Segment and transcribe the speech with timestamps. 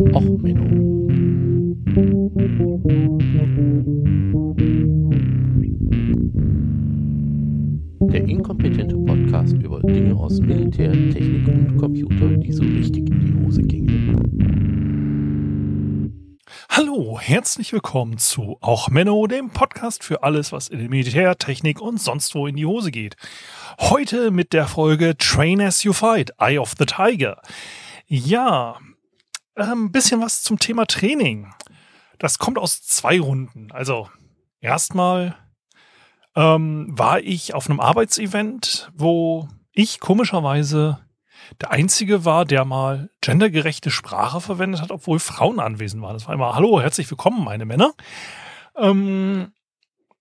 [0.00, 1.08] Och, Menno.
[8.12, 13.44] Der inkompetente Podcast über Dinge aus Militär, Technik und Computer, die so richtig in die
[13.44, 13.88] Hose gingen.
[16.70, 22.00] Hallo, herzlich willkommen zu Auch Menno, dem Podcast für alles, was in Militär, Technik und
[22.00, 23.16] sonst wo in die Hose geht.
[23.80, 27.42] Heute mit der Folge Train as you fight, Eye of the Tiger.
[28.06, 28.78] Ja,
[29.58, 31.52] ein ähm, bisschen was zum Thema Training.
[32.18, 33.70] Das kommt aus zwei Runden.
[33.72, 34.08] Also
[34.60, 35.36] erstmal
[36.36, 41.00] ähm, war ich auf einem Arbeitsevent, wo ich komischerweise
[41.60, 46.14] der Einzige war, der mal gendergerechte Sprache verwendet hat, obwohl Frauen anwesend waren.
[46.14, 47.94] Das war immer, hallo, herzlich willkommen, meine Männer.
[48.76, 49.52] Ähm,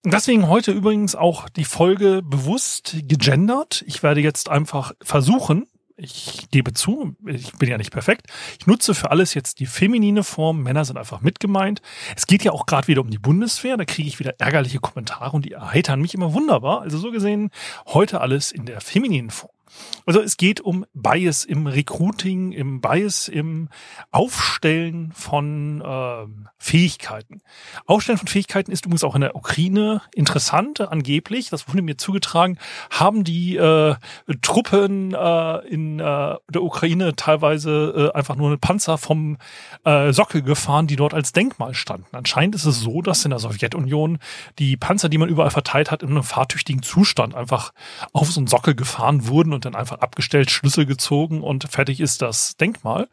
[0.03, 3.83] deswegen heute übrigens auch die Folge bewusst gegendert.
[3.87, 8.27] Ich werde jetzt einfach versuchen, ich gebe zu, ich bin ja nicht perfekt.
[8.59, 10.61] Ich nutze für alles jetzt die feminine Form.
[10.61, 11.81] Männer sind einfach mitgemeint.
[12.15, 13.77] Es geht ja auch gerade wieder um die Bundeswehr.
[13.77, 16.81] Da kriege ich wieder ärgerliche Kommentare und die erheitern mich immer wunderbar.
[16.81, 17.49] Also so gesehen
[17.87, 19.56] heute alles in der femininen Form.
[20.05, 23.69] Also es geht um Bias im Recruiting, im Bias im
[24.11, 27.41] Aufstellen von äh, Fähigkeiten.
[27.85, 32.57] Aufstellen von Fähigkeiten ist übrigens auch in der Ukraine interessant, angeblich, das wurde mir zugetragen,
[32.89, 33.95] haben die äh,
[34.41, 39.37] Truppen äh, in äh, der Ukraine teilweise äh, einfach nur eine Panzer vom
[39.83, 42.15] äh, Sockel gefahren, die dort als Denkmal standen.
[42.15, 44.19] Anscheinend ist es so, dass in der Sowjetunion
[44.59, 47.73] die Panzer, die man überall verteilt hat, in einem fahrtüchtigen Zustand einfach
[48.13, 52.21] auf so einen Sockel gefahren wurden und dann einfach abgestellt, Schlüssel gezogen und fertig ist
[52.21, 53.09] das Denkmal.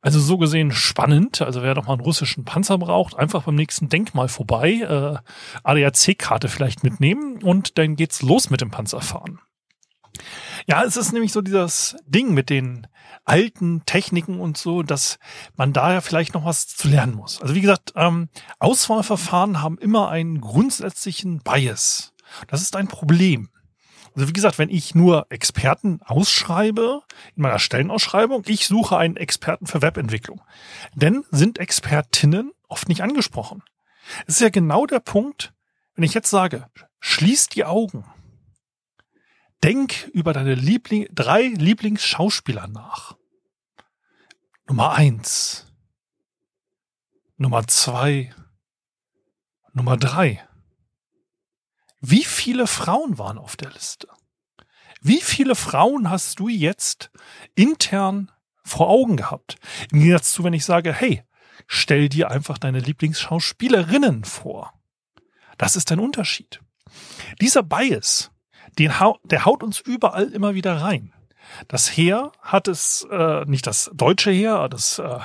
[0.00, 1.42] Also so gesehen spannend.
[1.42, 5.18] Also wer noch mal einen russischen Panzer braucht, einfach beim nächsten Denkmal vorbei, äh,
[5.62, 9.40] ADAC-Karte vielleicht mitnehmen und dann geht's los mit dem Panzerfahren.
[10.66, 12.86] Ja, es ist nämlich so dieses Ding mit den
[13.24, 15.18] alten Techniken und so, dass
[15.56, 17.42] man da ja vielleicht noch was zu lernen muss.
[17.42, 18.28] Also wie gesagt, ähm,
[18.60, 22.14] Auswahlverfahren haben immer einen grundsätzlichen Bias.
[22.48, 23.50] Das ist ein Problem.
[24.14, 27.02] Also wie gesagt, wenn ich nur Experten ausschreibe
[27.34, 30.40] in meiner Stellenausschreibung, ich suche einen Experten für Webentwicklung.
[30.94, 33.62] Denn sind Expertinnen oft nicht angesprochen.
[34.26, 35.52] Es ist ja genau der Punkt,
[35.94, 36.68] wenn ich jetzt sage,
[37.00, 38.04] schließ die Augen.
[39.64, 43.16] Denk über deine Liebling drei Lieblingsschauspieler nach.
[44.68, 45.66] Nummer eins.
[47.36, 48.32] Nummer zwei.
[49.72, 50.46] Nummer drei.
[52.06, 54.08] Wie viele Frauen waren auf der Liste?
[55.00, 57.10] Wie viele Frauen hast du jetzt
[57.54, 58.30] intern
[58.62, 59.56] vor Augen gehabt?
[59.90, 61.22] Im Gegensatz zu, wenn ich sage, hey,
[61.66, 64.74] stell dir einfach deine Lieblingsschauspielerinnen vor.
[65.56, 66.60] Das ist ein Unterschied.
[67.40, 68.30] Dieser Bias,
[68.78, 71.14] den hau der haut uns überall immer wieder rein.
[71.68, 75.20] Das Heer hat es, äh, nicht das deutsche Heer, das äh,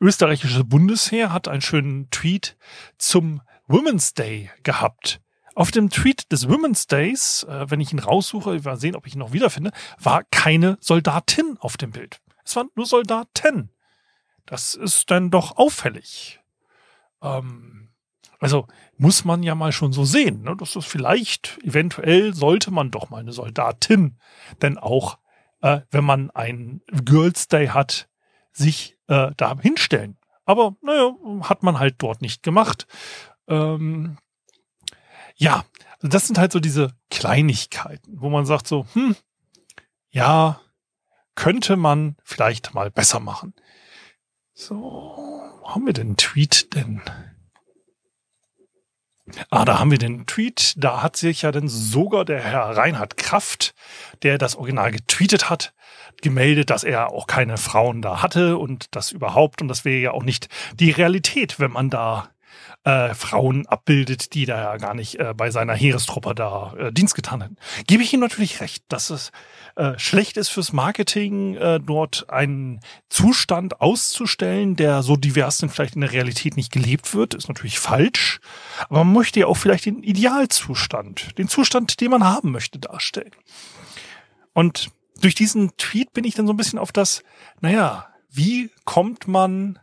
[0.00, 2.56] österreichische Bundesheer hat einen schönen Tweet
[2.98, 5.20] zum Women's Day gehabt.
[5.54, 9.14] Auf dem Tweet des Women's Days, äh, wenn ich ihn raussuche, wir sehen, ob ich
[9.14, 12.20] ihn noch wiederfinde, war keine Soldatin auf dem Bild.
[12.44, 13.70] Es waren nur Soldaten.
[14.46, 16.40] Das ist dann doch auffällig.
[17.22, 17.90] Ähm,
[18.40, 18.66] also
[18.98, 20.42] muss man ja mal schon so sehen.
[20.42, 20.56] Ne?
[20.58, 24.18] Das ist vielleicht, eventuell sollte man doch mal eine Soldatin,
[24.60, 25.18] denn auch
[25.64, 28.08] äh, wenn man einen Girls Day hat,
[28.52, 30.18] sich äh, da hinstellen.
[30.44, 32.86] Aber naja, hat man halt dort nicht gemacht.
[33.48, 34.18] Ähm,
[35.34, 35.64] ja,
[36.00, 39.16] das sind halt so diese Kleinigkeiten, wo man sagt so, hm,
[40.10, 40.60] ja,
[41.34, 43.54] könnte man vielleicht mal besser machen.
[44.52, 47.02] So, wo haben wir den Tweet denn?
[49.50, 50.74] Ah, da haben wir den Tweet.
[50.76, 53.74] Da hat sich ja dann sogar der Herr Reinhard Kraft,
[54.22, 55.72] der das Original getweetet hat,
[56.20, 59.62] gemeldet, dass er auch keine Frauen da hatte und das überhaupt.
[59.62, 62.33] Und das wäre ja auch nicht die Realität, wenn man da
[62.84, 67.14] äh, Frauen abbildet, die da ja gar nicht äh, bei seiner Heerestruppe da äh, Dienst
[67.14, 67.56] getan hätten.
[67.86, 69.32] Gebe ich ihm natürlich recht, dass es
[69.76, 75.94] äh, schlecht ist fürs Marketing, äh, dort einen Zustand auszustellen, der so divers denn vielleicht
[75.94, 78.40] in der Realität nicht gelebt wird, ist natürlich falsch.
[78.88, 83.32] Aber man möchte ja auch vielleicht den Idealzustand, den Zustand, den man haben möchte, darstellen.
[84.52, 84.90] Und
[85.20, 87.22] durch diesen Tweet bin ich dann so ein bisschen auf das,
[87.60, 89.78] naja, wie kommt man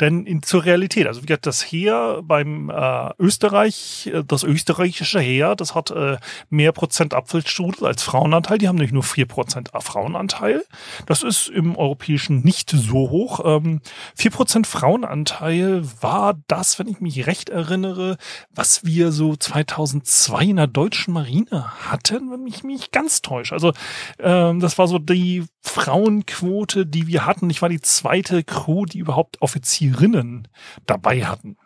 [0.00, 5.20] denn in, zur Realität, also wie gesagt, das Heer beim äh, Österreich, äh, das österreichische
[5.20, 6.18] Heer, das hat äh,
[6.50, 8.58] mehr Prozent Apfelstrudel als Frauenanteil.
[8.58, 10.64] Die haben nicht nur vier Prozent Frauenanteil.
[11.06, 13.40] Das ist im Europäischen nicht so hoch.
[13.44, 13.80] Ähm,
[14.14, 18.16] vier Prozent Frauenanteil war das, wenn ich mich recht erinnere,
[18.54, 23.54] was wir so 2002 in der deutschen Marine hatten, wenn ich mich ganz täusche.
[23.54, 23.72] Also
[24.20, 27.50] ähm, das war so die Frauenquote, die wir hatten.
[27.50, 29.42] Ich war die zweite Crew, die überhaupt
[29.88, 30.48] Offizierinnen
[30.86, 31.56] dabei hatten.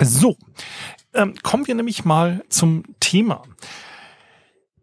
[0.00, 0.36] So,
[1.14, 3.42] ähm, kommen wir nämlich mal zum Thema.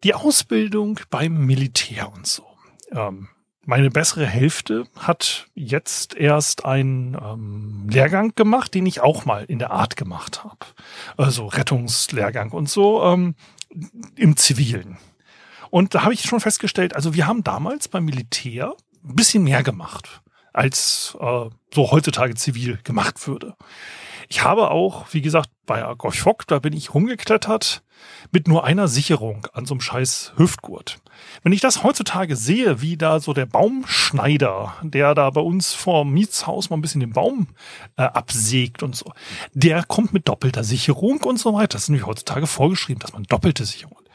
[0.04, 2.44] Die Ausbildung beim Militär und so.
[2.92, 3.30] Ähm,
[3.68, 9.58] meine bessere Hälfte hat jetzt erst einen ähm, Lehrgang gemacht, den ich auch mal in
[9.58, 10.58] der Art gemacht habe.
[11.18, 13.36] Also Rettungslehrgang und so ähm,
[14.16, 14.98] im Zivilen.
[15.72, 19.64] Und da habe ich schon festgestellt, also wir haben damals beim Militär ein bisschen mehr
[19.64, 20.22] gemacht,
[20.56, 23.56] als äh, so heutzutage zivil gemacht würde.
[24.28, 27.84] Ich habe auch, wie gesagt, bei Gorchfock, da bin ich rumgeklettert
[28.32, 30.98] mit nur einer Sicherung an so einem scheiß Hüftgurt.
[31.44, 36.06] Wenn ich das heutzutage sehe, wie da so der Baumschneider, der da bei uns vor
[36.06, 37.48] Mietshaus mal ein bisschen den Baum
[37.98, 39.12] äh, absägt und so,
[39.54, 41.74] der kommt mit doppelter Sicherung und so weiter.
[41.74, 44.06] Das ist nämlich heutzutage vorgeschrieben, dass man doppelte Sicherung hat.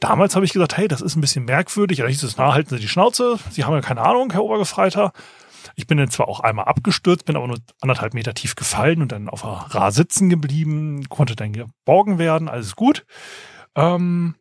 [0.00, 1.98] Damals habe ich gesagt, hey, das ist ein bisschen merkwürdig.
[1.98, 3.38] Da hieß es, na, halten Sie die Schnauze.
[3.50, 5.12] Sie haben ja keine Ahnung, Herr Obergefreiter.
[5.74, 9.12] Ich bin dann zwar auch einmal abgestürzt, bin aber nur anderthalb Meter tief gefallen und
[9.12, 13.06] dann auf der Ra sitzen geblieben, konnte dann geborgen werden, alles gut.
[13.74, 14.34] Ähm,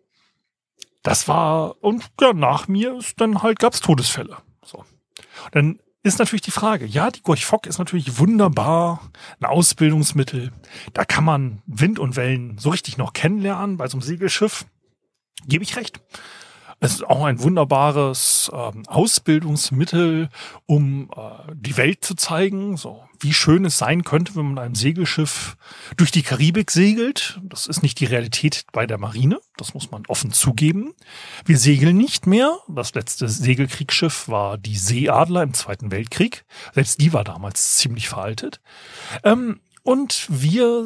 [1.03, 4.37] das war, und ja, nach mir ist dann halt gab's Todesfälle.
[4.63, 4.83] So.
[5.51, 10.51] Dann ist natürlich die Frage, ja, die Gorch Fock ist natürlich wunderbar, ein Ausbildungsmittel.
[10.93, 14.65] Da kann man Wind und Wellen so richtig noch kennenlernen bei so einem Segelschiff.
[15.47, 16.01] Gebe ich recht.
[16.79, 20.29] Es ist auch ein wunderbares ähm, Ausbildungsmittel,
[20.67, 24.75] um äh, die Welt zu zeigen, so wie schön es sein könnte, wenn man einem
[24.75, 25.57] Segelschiff
[25.97, 27.39] durch die Karibik segelt.
[27.41, 30.93] Das ist nicht die Realität bei der Marine, das muss man offen zugeben.
[31.45, 32.59] Wir segeln nicht mehr.
[32.67, 36.45] Das letzte Segelkriegsschiff war die Seeadler im Zweiten Weltkrieg.
[36.73, 38.61] Selbst die war damals ziemlich veraltet.
[39.23, 40.85] Ähm, und wir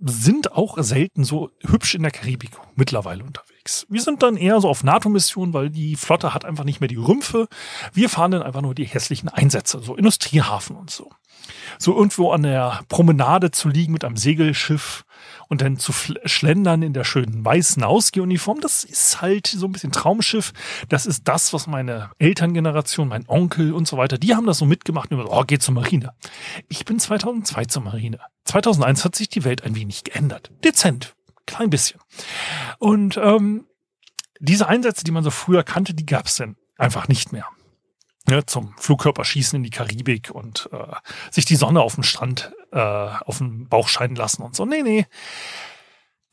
[0.00, 3.51] sind auch selten so hübsch in der Karibik mittlerweile unterwegs.
[3.88, 6.96] Wir sind dann eher so auf NATO-Missionen, weil die Flotte hat einfach nicht mehr die
[6.96, 7.48] Rümpfe.
[7.92, 11.10] Wir fahren dann einfach nur die hässlichen Einsätze, so Industriehafen und so.
[11.78, 15.04] So irgendwo an der Promenade zu liegen mit einem Segelschiff
[15.48, 15.92] und dann zu
[16.24, 20.52] schlendern in der schönen weißen Ausgehuniform, das ist halt so ein bisschen Traumschiff.
[20.88, 24.66] Das ist das, was meine Elterngeneration, mein Onkel und so weiter, die haben das so
[24.66, 26.12] mitgemacht und so, oh, geh zur Marine.
[26.68, 28.18] Ich bin 2002 zur Marine.
[28.44, 30.50] 2001 hat sich die Welt ein wenig geändert.
[30.64, 31.14] Dezent.
[31.46, 32.00] Klein bisschen.
[32.78, 33.66] Und ähm,
[34.38, 37.46] diese Einsätze, die man so früher kannte, die gab es dann einfach nicht mehr.
[38.28, 40.94] Ja, zum Flugkörperschießen in die Karibik und äh,
[41.30, 44.64] sich die Sonne auf dem Strand äh, auf den Bauch scheinen lassen und so.
[44.64, 45.06] Nee, nee.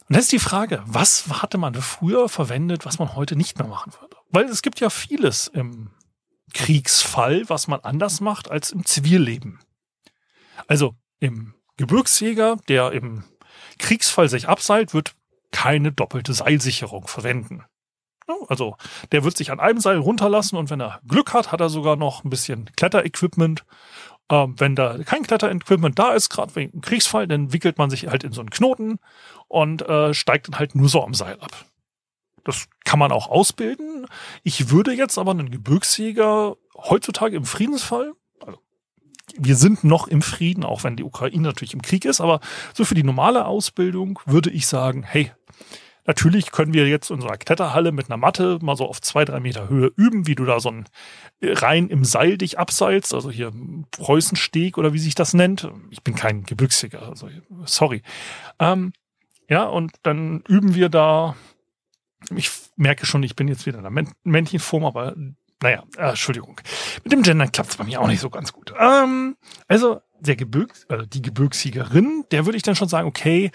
[0.07, 3.67] Und das ist die Frage, was hatte man früher verwendet, was man heute nicht mehr
[3.67, 4.17] machen würde?
[4.29, 5.91] Weil es gibt ja vieles im
[6.53, 9.59] Kriegsfall, was man anders macht als im Zivilleben.
[10.67, 13.23] Also im Gebirgsjäger, der im
[13.79, 15.15] Kriegsfall sich abseilt, wird
[15.51, 17.63] keine doppelte Seilsicherung verwenden.
[18.47, 18.75] Also
[19.11, 21.95] der wird sich an einem Seil runterlassen und wenn er Glück hat, hat er sogar
[21.95, 23.65] noch ein bisschen Kletterequipment.
[24.29, 28.23] Ähm, wenn da kein Kletterequipment da ist, gerade wegen Kriegsfall, dann wickelt man sich halt
[28.23, 28.99] in so einen Knoten
[29.47, 31.65] und äh, steigt dann halt nur so am Seil ab.
[32.43, 34.05] Das kann man auch ausbilden.
[34.43, 38.13] Ich würde jetzt aber einen Gebirgsjäger heutzutage im Friedensfall
[39.39, 42.39] wir sind noch im Frieden, auch wenn die Ukraine natürlich im Krieg ist, aber
[42.73, 45.31] so für die normale Ausbildung würde ich sagen, hey,
[46.05, 49.39] natürlich können wir jetzt in unserer Kletterhalle mit einer Matte mal so auf zwei, drei
[49.39, 50.85] Meter Höhe üben, wie du da so ein
[51.41, 53.51] äh, rein im Seil dich abseilst, also hier
[53.91, 55.71] Preußensteg oder wie sich das nennt.
[55.89, 57.29] Ich bin kein Gebirgsjäger, also
[57.65, 58.01] sorry.
[58.59, 58.93] Ähm,
[59.49, 61.35] ja, und dann üben wir da
[62.35, 65.15] ich merke schon, ich bin jetzt wieder in der Männchenform, aber
[65.61, 66.59] naja, äh, Entschuldigung.
[67.03, 68.73] Mit dem Gendern klappt es bei mir auch nicht so ganz gut.
[68.79, 69.35] Ähm,
[69.67, 73.51] also der Gebirgs, also die Gebirgssiegerin, der würde ich dann schon sagen, okay,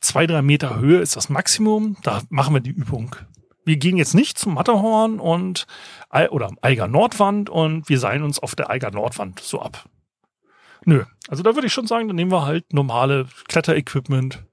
[0.00, 3.16] zwei, drei Meter Höhe ist das Maximum, da machen wir die Übung.
[3.64, 5.66] Wir gehen jetzt nicht zum Matterhorn und
[6.30, 9.86] oder Eiger Nordwand und wir seilen uns auf der Eiger Nordwand so ab.
[10.84, 14.44] Nö, also da würde ich schon sagen, dann nehmen wir halt normale Kletterequipment.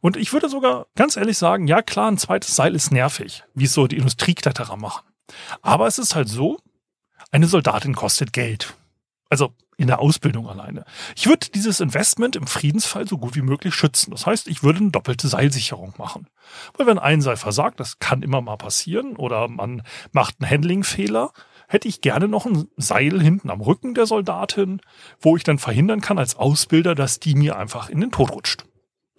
[0.00, 3.64] Und ich würde sogar ganz ehrlich sagen, ja klar, ein zweites Seil ist nervig, wie
[3.64, 5.07] es so die Industriekletterer machen.
[5.62, 6.58] Aber es ist halt so,
[7.30, 8.74] eine Soldatin kostet Geld.
[9.30, 10.84] Also in der Ausbildung alleine.
[11.14, 14.10] Ich würde dieses Investment im Friedensfall so gut wie möglich schützen.
[14.10, 16.26] Das heißt, ich würde eine doppelte Seilsicherung machen.
[16.76, 21.32] Weil wenn ein Seil versagt, das kann immer mal passieren, oder man macht einen Handlingfehler,
[21.68, 24.80] hätte ich gerne noch ein Seil hinten am Rücken der Soldatin,
[25.20, 28.64] wo ich dann verhindern kann als Ausbilder, dass die mir einfach in den Tod rutscht.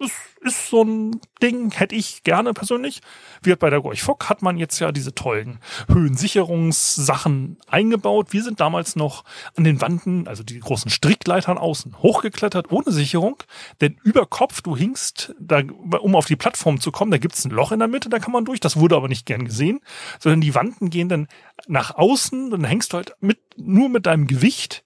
[0.00, 3.02] Das ist so ein Ding, hätte ich gerne persönlich.
[3.42, 8.28] Wie bei der Gorch Fock hat man jetzt ja diese tollen Höhensicherungssachen eingebaut.
[8.30, 9.24] Wir sind damals noch
[9.56, 13.42] an den Wanden, also die großen Strickleitern außen, hochgeklettert ohne Sicherung.
[13.82, 15.60] Denn über Kopf, du hingst, da,
[16.00, 18.32] um auf die Plattform zu kommen, da gibt's ein Loch in der Mitte, da kann
[18.32, 18.60] man durch.
[18.60, 19.80] Das wurde aber nicht gern gesehen,
[20.18, 21.28] sondern die Wanden gehen dann
[21.66, 24.82] nach außen, dann hängst du halt mit, nur mit deinem Gewicht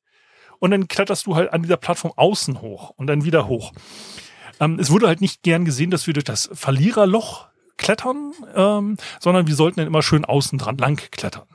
[0.59, 3.73] und dann kletterst du halt an dieser Plattform außen hoch und dann wieder hoch.
[4.61, 9.47] Ähm, es wurde halt nicht gern gesehen, dass wir durch das Verliererloch klettern, ähm, sondern
[9.47, 11.47] wir sollten dann immer schön außen dran lang klettern.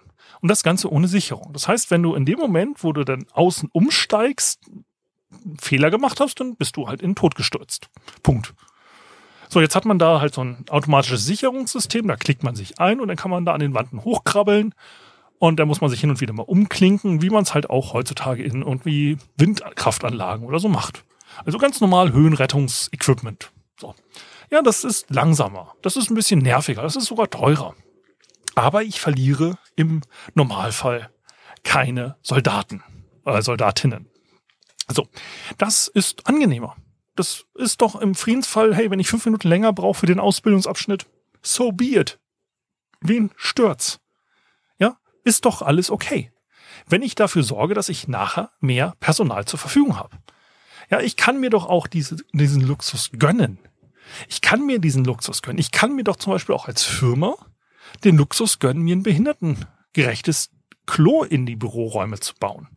[0.42, 1.52] Und das Ganze ohne Sicherung.
[1.54, 4.60] Das heißt, wenn du in dem Moment, wo du dann außen umsteigst,
[5.60, 7.90] Fehler gemacht hast, dann bist du halt in den Tod gestürzt.
[8.24, 8.54] Punkt.
[9.48, 13.00] So, jetzt hat man da halt so ein automatisches Sicherungssystem, da klickt man sich ein
[13.00, 14.74] und dann kann man da an den Wanden hochkrabbeln
[15.40, 17.94] und da muss man sich hin und wieder mal umklinken, wie man es halt auch
[17.94, 21.04] heutzutage in irgendwie Windkraftanlagen oder so macht.
[21.46, 23.52] Also ganz normal Höhenrettungsequipment.
[23.80, 23.96] So.
[24.52, 25.76] Ja, das ist langsamer.
[25.82, 26.82] Das ist ein bisschen nerviger.
[26.82, 27.76] Das ist sogar teurer.
[28.56, 30.02] Aber ich verliere im
[30.34, 31.10] Normalfall
[31.64, 32.84] keine Soldaten,
[33.26, 34.10] äh, Soldatinnen.
[34.88, 35.08] So.
[35.58, 36.76] Das ist angenehmer.
[37.16, 41.06] Das ist doch im Friedensfall, hey, wenn ich fünf Minuten länger brauche für den Ausbildungsabschnitt,
[41.42, 42.20] so be it.
[43.02, 44.00] Wen stört's?
[44.78, 46.32] Ja, ist doch alles okay.
[46.88, 50.18] Wenn ich dafür sorge, dass ich nachher mehr Personal zur Verfügung habe.
[50.90, 53.60] Ja, ich kann mir doch auch diese, diesen Luxus gönnen.
[54.28, 55.60] Ich kann mir diesen Luxus gönnen.
[55.60, 57.36] Ich kann mir doch zum Beispiel auch als Firma
[58.04, 60.52] den Luxus gönnen, mir ein behindertengerechtes
[60.86, 62.68] Klo in die Büroräume zu bauen.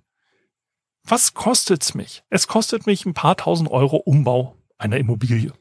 [1.04, 2.23] Was kostet's mich?
[2.31, 5.52] Es kostet mich ein paar tausend Euro Umbau einer Immobilie.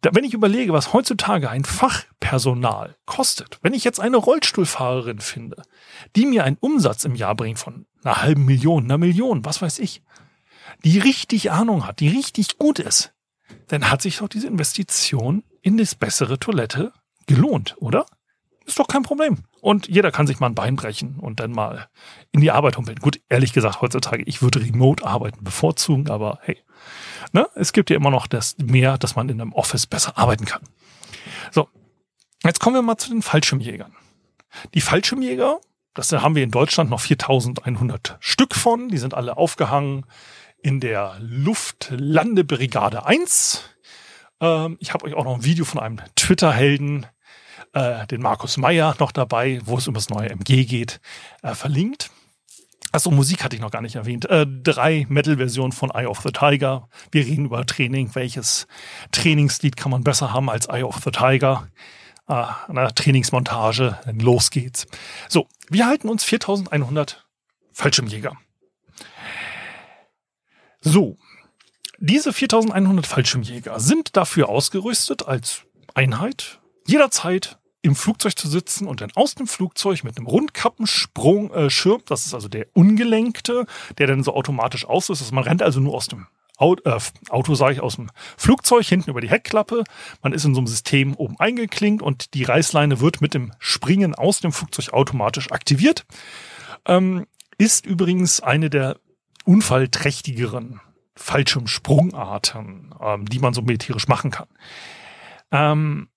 [0.00, 5.62] Da, wenn ich überlege, was heutzutage ein Fachpersonal kostet, wenn ich jetzt eine Rollstuhlfahrerin finde,
[6.16, 9.78] die mir einen Umsatz im Jahr bringt von einer halben Million, einer Million, was weiß
[9.78, 10.02] ich,
[10.84, 13.14] die richtig Ahnung hat, die richtig gut ist,
[13.68, 16.92] dann hat sich doch diese Investition in das bessere Toilette
[17.26, 18.06] gelohnt, oder?
[18.64, 19.44] Ist doch kein Problem.
[19.60, 21.88] Und jeder kann sich mal ein Bein brechen und dann mal
[22.32, 22.98] in die Arbeit humpeln.
[22.98, 26.58] Gut, ehrlich gesagt, heutzutage, ich würde Remote-Arbeiten bevorzugen, aber hey,
[27.32, 30.44] ne, es gibt ja immer noch das mehr, dass man in einem Office besser arbeiten
[30.46, 30.62] kann.
[31.52, 31.68] So,
[32.44, 33.94] jetzt kommen wir mal zu den Fallschirmjägern.
[34.74, 35.60] Die Fallschirmjäger,
[35.94, 40.06] das haben wir in Deutschland noch 4100 Stück von, die sind alle aufgehangen
[40.66, 43.62] in der Luftlandebrigade 1.
[44.40, 47.06] Ähm, ich habe euch auch noch ein Video von einem Twitter-Helden,
[47.72, 51.00] äh, den Markus Meyer, noch dabei, wo es um das neue MG geht,
[51.42, 52.10] äh, verlinkt.
[52.90, 54.24] Achso, Musik hatte ich noch gar nicht erwähnt.
[54.24, 56.88] Äh, drei Metal-Versionen von Eye of the Tiger.
[57.12, 58.16] Wir reden über Training.
[58.16, 58.66] Welches
[59.12, 61.68] Trainingslied kann man besser haben als Eye of the Tiger?
[62.26, 64.00] Äh, eine Trainingsmontage.
[64.14, 64.88] Los geht's.
[65.28, 67.24] So, wir halten uns 4100
[67.72, 68.36] Fallschirmjäger.
[70.88, 71.16] So,
[71.98, 75.62] diese 4100 Fallschirmjäger sind dafür ausgerüstet, als
[75.94, 81.70] Einheit jederzeit im Flugzeug zu sitzen und dann aus dem Flugzeug mit einem Rundkappensprung äh,
[81.70, 83.66] Schirm, das ist also der ungelenkte,
[83.98, 85.22] der dann so automatisch auslöst.
[85.22, 87.00] Also man rennt also nur aus dem Auto, äh,
[87.30, 89.82] Auto sage ich, aus dem Flugzeug hinten über die Heckklappe.
[90.22, 94.14] Man ist in so einem System oben eingeklinkt und die Reißleine wird mit dem Springen
[94.14, 96.06] aus dem Flugzeug automatisch aktiviert.
[96.86, 97.26] Ähm,
[97.58, 98.98] ist übrigens eine der
[99.46, 100.80] unfallträchtigeren
[101.14, 104.48] Fallschirmsprungarten, ähm, die man so militärisch machen kann.
[105.50, 106.08] Ähm,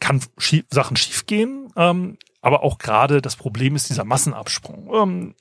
[0.00, 4.90] kann schief, Sachen schiefgehen, ähm, aber auch gerade das Problem ist dieser Massenabsprung.
[4.94, 5.34] Ähm,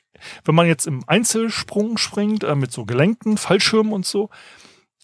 [0.44, 4.30] wenn man jetzt im Einzelsprung springt, äh, mit so gelenkten Fallschirmen und so,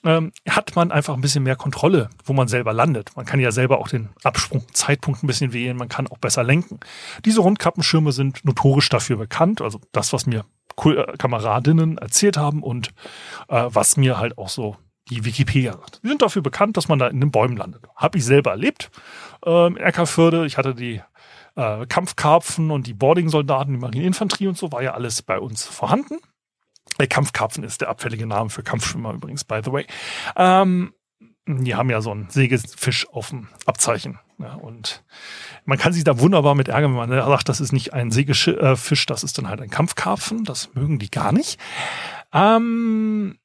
[0.03, 3.11] ähm, hat man einfach ein bisschen mehr Kontrolle, wo man selber landet.
[3.15, 6.79] Man kann ja selber auch den Absprungzeitpunkt ein bisschen wählen, man kann auch besser lenken.
[7.25, 10.45] Diese Rundkappenschirme sind notorisch dafür bekannt, also das, was mir
[10.85, 12.89] äh, Kameradinnen erzählt haben und
[13.47, 14.77] äh, was mir halt auch so
[15.09, 16.01] die Wikipedia sagt.
[16.03, 17.83] Die sind dafür bekannt, dass man da in den Bäumen landet.
[17.95, 18.89] Habe ich selber erlebt
[19.45, 20.45] äh, in Eckerförde.
[20.45, 21.01] Ich hatte die
[21.55, 26.19] äh, Kampfkarpfen und die Boarding-Soldaten, die Marineinfanterie und so, war ja alles bei uns vorhanden.
[26.99, 29.85] Der Kampfkarpfen ist der abfällige Name für Kampfschwimmer übrigens, by the way.
[30.35, 30.93] Ähm,
[31.45, 34.19] die haben ja so einen Sägefisch auf dem Abzeichen.
[34.39, 35.03] Ja, und
[35.65, 39.03] man kann sich da wunderbar mit ärgern, wenn man sagt, das ist nicht ein Sägefisch,
[39.03, 40.43] äh, das ist dann halt ein Kampfkarpfen.
[40.43, 41.59] Das mögen die gar nicht.
[42.33, 43.37] Ähm,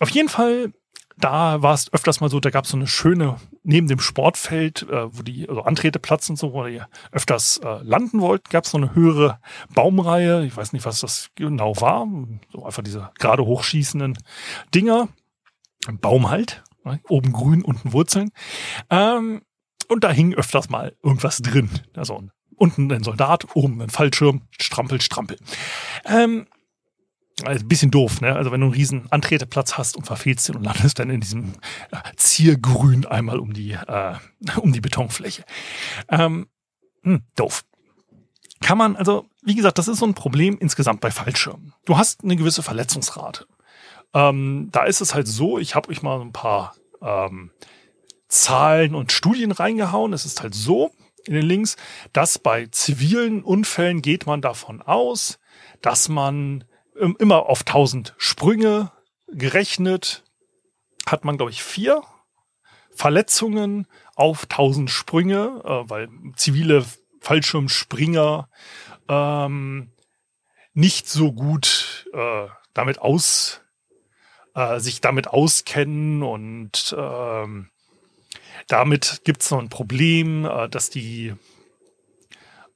[0.00, 0.72] auf jeden Fall,
[1.18, 4.82] da war es öfters mal so, da gab es so eine schöne, neben dem Sportfeld,
[4.88, 8.70] äh, wo die also Antreteplatz und so, wo ihr öfters äh, landen wollt, gab es
[8.70, 9.38] so eine höhere
[9.74, 10.44] Baumreihe.
[10.44, 12.06] Ich weiß nicht, was das genau war.
[12.52, 14.18] So einfach diese gerade hochschießenden
[14.74, 15.08] Dinger.
[15.86, 16.62] Ein Baum halt.
[16.84, 17.00] Ne?
[17.08, 18.30] Oben grün, unten Wurzeln.
[18.88, 19.42] Ähm,
[19.88, 21.70] und da hing öfters mal irgendwas drin.
[21.96, 22.22] Also
[22.56, 25.38] unten ein Soldat, oben ein Fallschirm, strampel, strampel.
[26.04, 26.46] Ähm,
[27.44, 28.34] also ein bisschen doof, ne?
[28.34, 31.54] Also wenn du einen riesen Antreteplatz hast und verfehlst den und landest dann in diesem
[31.90, 34.14] äh, Ziergrün einmal um die, äh,
[34.56, 35.44] um die Betonfläche.
[36.08, 36.48] Ähm,
[37.02, 37.64] hm, doof.
[38.60, 41.72] Kann man, also, wie gesagt, das ist so ein Problem insgesamt bei Fallschirmen.
[41.86, 43.46] Du hast eine gewisse Verletzungsrate.
[44.12, 47.50] Ähm, da ist es halt so, ich habe euch mal ein paar ähm,
[48.28, 50.12] Zahlen und Studien reingehauen.
[50.12, 50.92] Es ist halt so
[51.26, 51.76] in den Links,
[52.12, 55.38] dass bei zivilen Unfällen geht man davon aus,
[55.80, 58.92] dass man immer auf 1000 Sprünge
[59.28, 60.24] gerechnet,
[61.06, 62.02] hat man, glaube ich, vier
[62.90, 66.84] Verletzungen auf 1000 Sprünge, äh, weil zivile
[67.20, 68.48] Fallschirmspringer
[69.08, 69.92] ähm,
[70.72, 73.60] nicht so gut äh, damit aus
[74.54, 77.70] äh, sich damit auskennen und ähm,
[78.68, 81.34] damit gibt es noch ein Problem, äh, dass die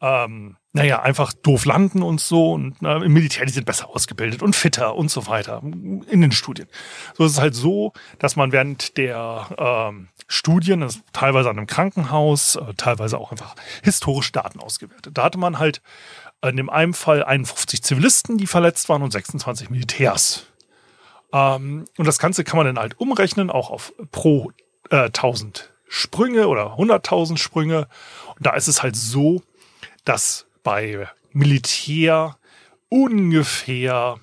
[0.04, 2.52] ähm, naja, einfach doof landen und so.
[2.52, 6.32] Und na, im Militär, die sind besser ausgebildet und fitter und so weiter in den
[6.32, 6.68] Studien.
[7.14, 11.66] So ist es halt so, dass man während der ähm, Studien, das teilweise an einem
[11.66, 15.16] Krankenhaus, äh, teilweise auch einfach historische Daten ausgewertet.
[15.16, 15.80] Da hatte man halt
[16.42, 20.44] in dem einen Fall 51 Zivilisten, die verletzt waren und 26 Militärs.
[21.32, 24.52] Ähm, und das Ganze kann man dann halt umrechnen, auch auf pro
[24.90, 27.88] äh, 1000 Sprünge oder 100.000 Sprünge.
[28.36, 29.42] Und da ist es halt so,
[30.04, 32.36] dass bei Militär
[32.88, 34.18] ungefähr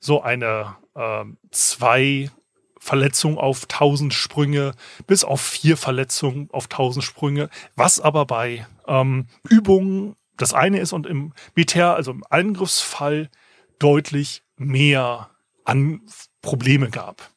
[0.00, 2.30] so eine äh, zwei
[2.78, 4.72] Verletzungen auf 1000 Sprünge
[5.06, 10.92] bis auf vier Verletzungen auf 1000 Sprünge, was aber bei ähm, Übungen das eine ist
[10.92, 13.30] und im Militär, also im Angriffsfall,
[13.78, 15.30] deutlich mehr
[15.64, 16.02] an
[16.42, 17.30] Probleme gab.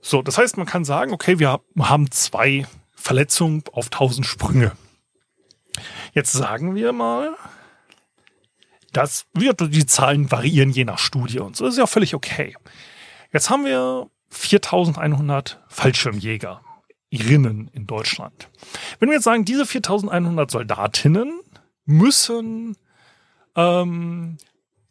[0.00, 4.72] So, das heißt, man kann sagen, okay, wir haben zwei Verletzungen auf 1000 Sprünge.
[6.14, 7.36] Jetzt sagen wir mal,
[8.92, 11.64] dass wird, die Zahlen variieren je nach Studie und so.
[11.64, 12.56] Das ist ja völlig okay.
[13.32, 16.62] Jetzt haben wir 4100 Fallschirmjäger,
[17.10, 18.48] Irinnen in Deutschland.
[18.98, 21.40] Wenn wir jetzt sagen, diese 4100 Soldatinnen
[21.84, 22.76] müssen
[23.56, 24.38] ähm,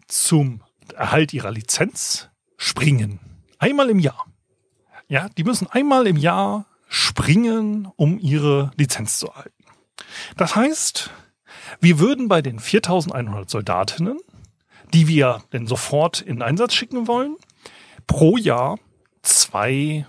[0.08, 0.64] zum
[0.96, 3.20] Erhalt ihrer Lizenz springen.
[3.60, 4.26] Einmal im Jahr.
[5.08, 9.57] Ja, die müssen einmal im Jahr springen, um ihre Lizenz zu erhalten.
[10.36, 11.10] Das heißt,
[11.80, 14.20] wir würden bei den 4100 Soldatinnen,
[14.94, 17.36] die wir denn sofort in Einsatz schicken wollen,
[18.06, 18.80] pro Jahr
[19.22, 20.06] zwei,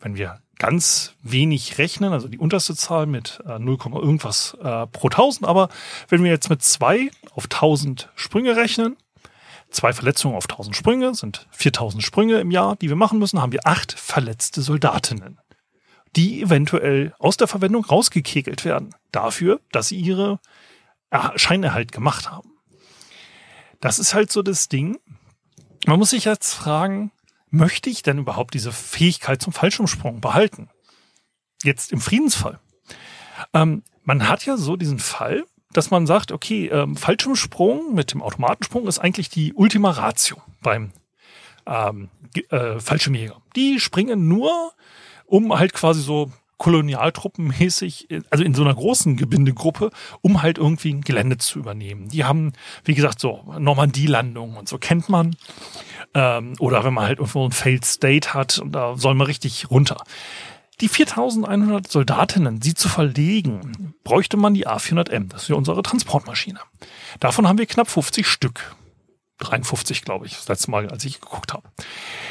[0.00, 5.06] wenn wir ganz wenig rechnen, also die unterste Zahl mit äh, 0, irgendwas äh, pro
[5.08, 5.68] 1000, aber
[6.08, 8.96] wenn wir jetzt mit zwei auf 1000 Sprünge rechnen,
[9.70, 13.52] zwei Verletzungen auf 1000 Sprünge sind 4000 Sprünge im Jahr, die wir machen müssen, haben
[13.52, 15.38] wir acht verletzte Soldatinnen
[16.16, 18.94] die eventuell aus der Verwendung rausgekegelt werden.
[19.12, 20.40] Dafür, dass sie ihre
[21.36, 22.50] Scheinerhalt gemacht haben.
[23.80, 24.98] Das ist halt so das Ding.
[25.86, 27.12] Man muss sich jetzt fragen,
[27.50, 30.68] möchte ich denn überhaupt diese Fähigkeit zum Fallschirmsprung behalten?
[31.62, 32.60] Jetzt im Friedensfall.
[33.54, 38.22] Ähm, man hat ja so diesen Fall, dass man sagt, okay, ähm, Fallschirmsprung mit dem
[38.22, 40.92] Automatensprung ist eigentlich die Ultima Ratio beim
[41.66, 42.10] ähm,
[42.50, 43.40] äh, Fallschirmjäger.
[43.54, 44.72] Die springen nur
[45.28, 49.90] um halt quasi so Kolonialtruppenmäßig, also in so einer großen Gebindegruppe,
[50.22, 52.08] um halt irgendwie ein Gelände zu übernehmen.
[52.08, 52.52] Die haben,
[52.84, 55.36] wie gesagt, so Normandie-Landungen und so kennt man.
[56.14, 59.70] Ähm, oder wenn man halt irgendwo ein Failed State hat und da soll man richtig
[59.70, 60.02] runter.
[60.80, 65.28] Die 4100 Soldatinnen, sie zu verlegen, bräuchte man die A400M.
[65.28, 66.60] Das ist ja unsere Transportmaschine.
[67.20, 68.74] Davon haben wir knapp 50 Stück.
[69.38, 71.68] 53, glaube ich, das letzte Mal, als ich geguckt habe.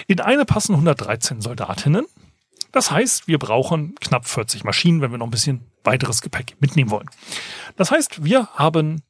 [0.08, 2.06] In eine passen 113 Soldatinnen.
[2.78, 6.92] Das heißt, wir brauchen knapp 40 Maschinen, wenn wir noch ein bisschen weiteres Gepäck mitnehmen
[6.92, 7.10] wollen.
[7.76, 9.02] Das heißt, wir haben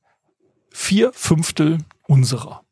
[0.72, 2.64] vier Fünftel unserer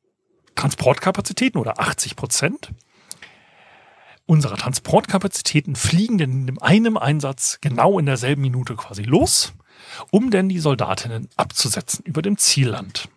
[0.56, 2.72] Transportkapazitäten oder 80 Prozent
[4.26, 9.52] unserer Transportkapazitäten fliegen denn in einem Einsatz genau in derselben Minute quasi los,
[10.12, 13.10] um denn die Soldatinnen abzusetzen über dem Zielland.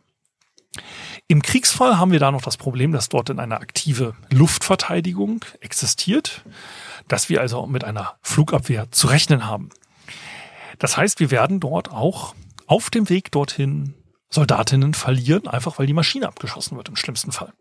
[1.29, 6.43] Im Kriegsfall haben wir da noch das Problem, dass dort in eine aktive Luftverteidigung existiert
[7.09, 9.71] dass wir also mit einer Flugabwehr zu rechnen haben.
[10.79, 12.35] Das heißt, wir werden dort auch
[12.67, 13.95] auf dem Weg dorthin
[14.31, 17.53] Soldatinnen verlieren, einfach weil die Maschine abgeschossen wird im schlimmsten Fall.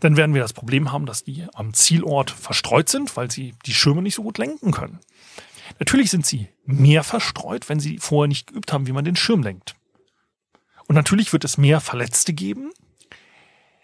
[0.00, 3.74] Dann werden wir das Problem haben, dass die am Zielort verstreut sind, weil sie die
[3.74, 5.00] Schirme nicht so gut lenken können.
[5.78, 9.42] Natürlich sind sie mehr verstreut, wenn sie vorher nicht geübt haben, wie man den Schirm
[9.42, 9.74] lenkt.
[10.86, 12.70] Und natürlich wird es mehr Verletzte geben,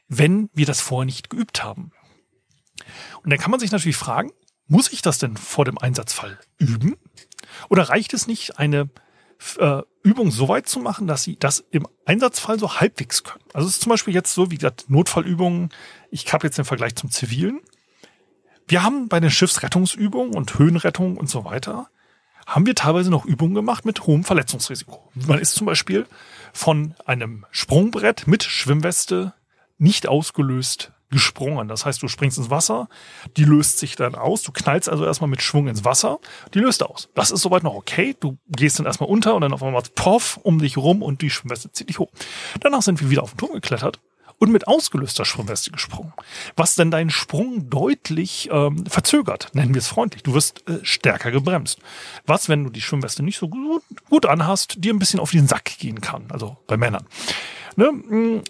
[0.08, 1.92] wenn wir das vorher nicht geübt haben.
[3.22, 4.30] Und dann kann man sich natürlich fragen,
[4.66, 6.96] muss ich das denn vor dem Einsatzfall üben?
[7.68, 8.88] Oder reicht es nicht, eine
[9.58, 13.44] äh, Übungen so weit zu machen, dass sie das im Einsatzfall so halbwegs können.
[13.52, 15.70] Also es ist zum Beispiel jetzt so, wie gesagt, Notfallübungen.
[16.10, 17.60] Ich habe jetzt den Vergleich zum Zivilen.
[18.66, 21.90] Wir haben bei den Schiffsrettungsübungen und Höhenrettung und so weiter,
[22.46, 25.10] haben wir teilweise noch Übungen gemacht mit hohem Verletzungsrisiko.
[25.14, 26.06] Man ist zum Beispiel
[26.52, 29.34] von einem Sprungbrett mit Schwimmweste
[29.76, 31.68] nicht ausgelöst gesprungen.
[31.68, 32.88] Das heißt, du springst ins Wasser,
[33.36, 34.42] die löst sich dann aus.
[34.42, 36.18] Du knallst also erstmal mit Schwung ins Wasser,
[36.54, 37.08] die löst aus.
[37.14, 38.16] Das ist soweit noch okay.
[38.18, 41.30] Du gehst dann erstmal unter und dann auf einmal poff um dich rum und die
[41.30, 42.10] Schwimmweste zieht dich hoch.
[42.60, 44.00] Danach sind wir wieder auf den Turm geklettert
[44.38, 46.12] und mit ausgelöster Schwimmweste gesprungen.
[46.56, 50.22] Was denn deinen Sprung deutlich ähm, verzögert, nennen wir es freundlich.
[50.22, 51.78] Du wirst äh, stärker gebremst.
[52.26, 55.48] Was, wenn du die Schwimmweste nicht so gut, gut anhast, dir ein bisschen auf den
[55.48, 57.06] Sack gehen kann, also bei Männern.
[57.76, 58.42] Ne?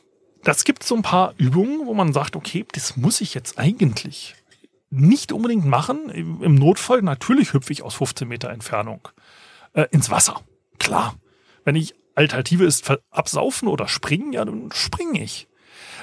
[0.45, 4.35] Das gibt so ein paar Übungen, wo man sagt, okay, das muss ich jetzt eigentlich
[4.91, 6.11] nicht unbedingt machen.
[6.11, 9.09] Im Notfall natürlich hüpfe ich aus 15 Meter Entfernung
[9.73, 10.41] äh, ins Wasser.
[10.79, 11.17] Klar.
[11.65, 15.49] Wenn ich Alternative ist absaufen oder springen, ja, dann springe ich.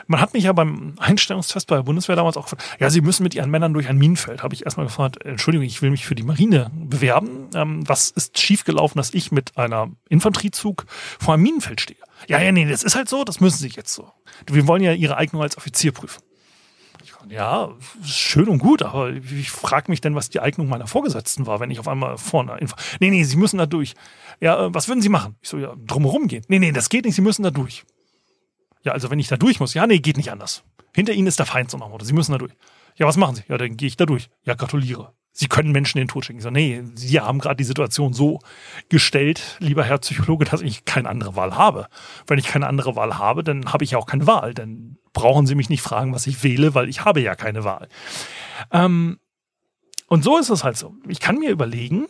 [0.07, 3.23] Man hat mich ja beim Einstellungstest bei der Bundeswehr damals auch gefragt, ja, Sie müssen
[3.23, 4.43] mit Ihren Männern durch ein Minenfeld.
[4.43, 7.49] Habe ich erstmal gefragt, Entschuldigung, ich will mich für die Marine bewerben.
[7.53, 10.85] Ähm, was ist schiefgelaufen, dass ich mit einer Infanteriezug
[11.19, 11.99] vor einem Minenfeld stehe?
[12.27, 14.11] Ja, ja, nee, das ist halt so, das müssen Sie jetzt so.
[14.47, 16.21] Wir wollen ja Ihre Eignung als Offizier prüfen.
[17.29, 17.69] Ja,
[18.03, 21.69] schön und gut, aber ich frage mich denn, was die Eignung meiner Vorgesetzten war, wenn
[21.69, 22.75] ich auf einmal vorne Info.
[22.99, 23.93] Nee, nee, Sie müssen da durch.
[24.39, 25.35] Ja, äh, was würden Sie machen?
[25.41, 26.43] Ich so, ja, drumherum gehen.
[26.47, 27.83] Nee, nee, das geht nicht, Sie müssen da durch.
[28.83, 30.63] Ja, also wenn ich da durch muss, ja, nee, geht nicht anders.
[30.93, 32.05] Hinter Ihnen ist der Feind so nach Motto.
[32.05, 32.53] Sie müssen da durch.
[32.97, 33.43] Ja, was machen Sie?
[33.47, 34.29] Ja, dann gehe ich da durch.
[34.43, 35.13] Ja, gratuliere.
[35.33, 36.39] Sie können Menschen den Tod schicken.
[36.39, 38.39] Ich so, nee, Sie haben gerade die Situation so
[38.89, 41.87] gestellt, lieber Herr Psychologe, dass ich keine andere Wahl habe.
[42.27, 44.53] Wenn ich keine andere Wahl habe, dann habe ich auch keine Wahl.
[44.53, 47.87] Dann brauchen Sie mich nicht fragen, was ich wähle, weil ich habe ja keine Wahl.
[48.71, 49.19] Ähm,
[50.07, 50.95] und so ist es halt so.
[51.07, 52.07] Ich kann mir überlegen,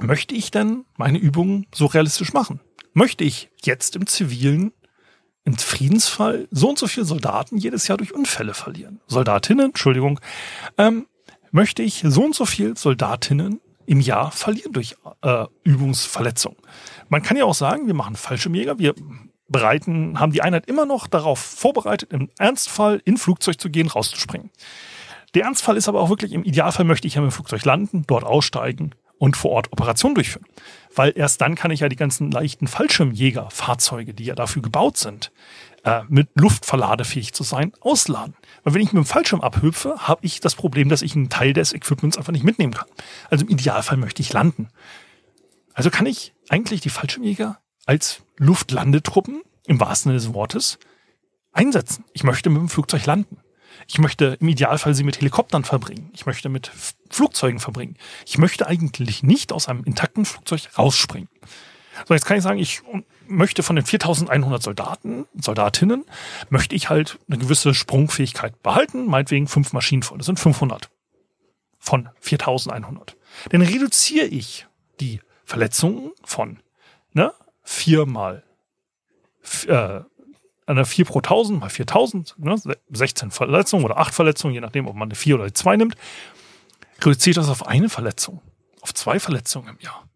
[0.00, 2.60] möchte ich denn meine Übungen so realistisch machen?
[2.92, 4.72] Möchte ich jetzt im Zivilen
[5.44, 9.00] im Friedensfall so und so viele Soldaten jedes Jahr durch Unfälle verlieren.
[9.06, 10.20] Soldatinnen, Entschuldigung,
[10.76, 11.06] ähm,
[11.56, 16.54] möchte ich so und so viel Soldatinnen im Jahr verlieren durch äh, Übungsverletzung.
[17.08, 18.94] Man kann ja auch sagen, wir machen Fallschirmjäger, wir
[19.48, 24.50] bereiten, haben die Einheit immer noch darauf vorbereitet, im Ernstfall in Flugzeug zu gehen, rauszuspringen.
[25.34, 28.04] Der Ernstfall ist aber auch wirklich, im Idealfall möchte ich ja mit dem Flugzeug landen,
[28.06, 30.46] dort aussteigen und vor Ort Operationen durchführen.
[30.94, 35.32] Weil erst dann kann ich ja die ganzen leichten Fallschirmjägerfahrzeuge, die ja dafür gebaut sind,
[35.86, 38.34] äh, mit luftverladefähig zu sein, ausladen.
[38.64, 41.52] Weil wenn ich mit dem Fallschirm abhüpfe, habe ich das Problem, dass ich einen Teil
[41.52, 42.88] des Equipments einfach nicht mitnehmen kann.
[43.30, 44.68] Also im Idealfall möchte ich landen.
[45.74, 50.78] Also kann ich eigentlich die Fallschirmjäger als Luftlandetruppen im wahrsten Sinne des Wortes
[51.52, 52.04] einsetzen.
[52.12, 53.38] Ich möchte mit dem Flugzeug landen.
[53.86, 56.10] Ich möchte im Idealfall sie mit Helikoptern verbringen.
[56.14, 56.72] Ich möchte mit
[57.10, 57.96] Flugzeugen verbringen.
[58.26, 61.28] Ich möchte eigentlich nicht aus einem intakten Flugzeug rausspringen.
[62.06, 62.82] So, jetzt kann ich sagen, ich
[63.26, 66.04] möchte von den 4100 Soldaten, Soldatinnen,
[66.50, 70.18] möchte ich halt eine gewisse Sprungfähigkeit behalten, meinetwegen fünf Maschinen voll.
[70.18, 70.90] Das sind 500
[71.78, 73.16] von 4100.
[73.50, 74.66] Dann reduziere ich
[75.00, 76.58] die Verletzungen von
[77.12, 77.32] ne,
[77.62, 78.42] vier mal
[79.66, 80.00] äh,
[80.66, 82.56] eine 4 pro 1000 mal 4000, ne,
[82.90, 85.96] 16 Verletzungen oder 8 Verletzungen, je nachdem, ob man eine 4 oder eine 2 nimmt,
[87.00, 88.42] reduziert das auf eine Verletzung,
[88.80, 90.08] auf zwei Verletzungen im Jahr.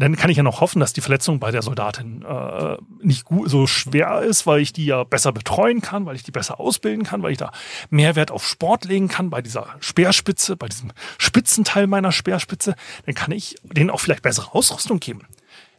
[0.00, 3.50] Dann kann ich ja noch hoffen, dass die Verletzung bei der Soldatin äh, nicht gut,
[3.50, 7.04] so schwer ist, weil ich die ja besser betreuen kann, weil ich die besser ausbilden
[7.04, 7.52] kann, weil ich da
[7.90, 12.76] Mehrwert auf Sport legen kann bei dieser Speerspitze, bei diesem Spitzenteil meiner Speerspitze.
[13.04, 15.26] Dann kann ich denen auch vielleicht bessere Ausrüstung geben.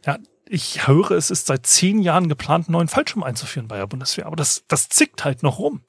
[0.06, 0.20] Ja,
[0.54, 4.26] ich höre, es ist seit zehn Jahren geplant, einen neuen Fallschirm einzuführen bei der Bundeswehr.
[4.26, 5.80] Aber das, das zickt halt noch rum.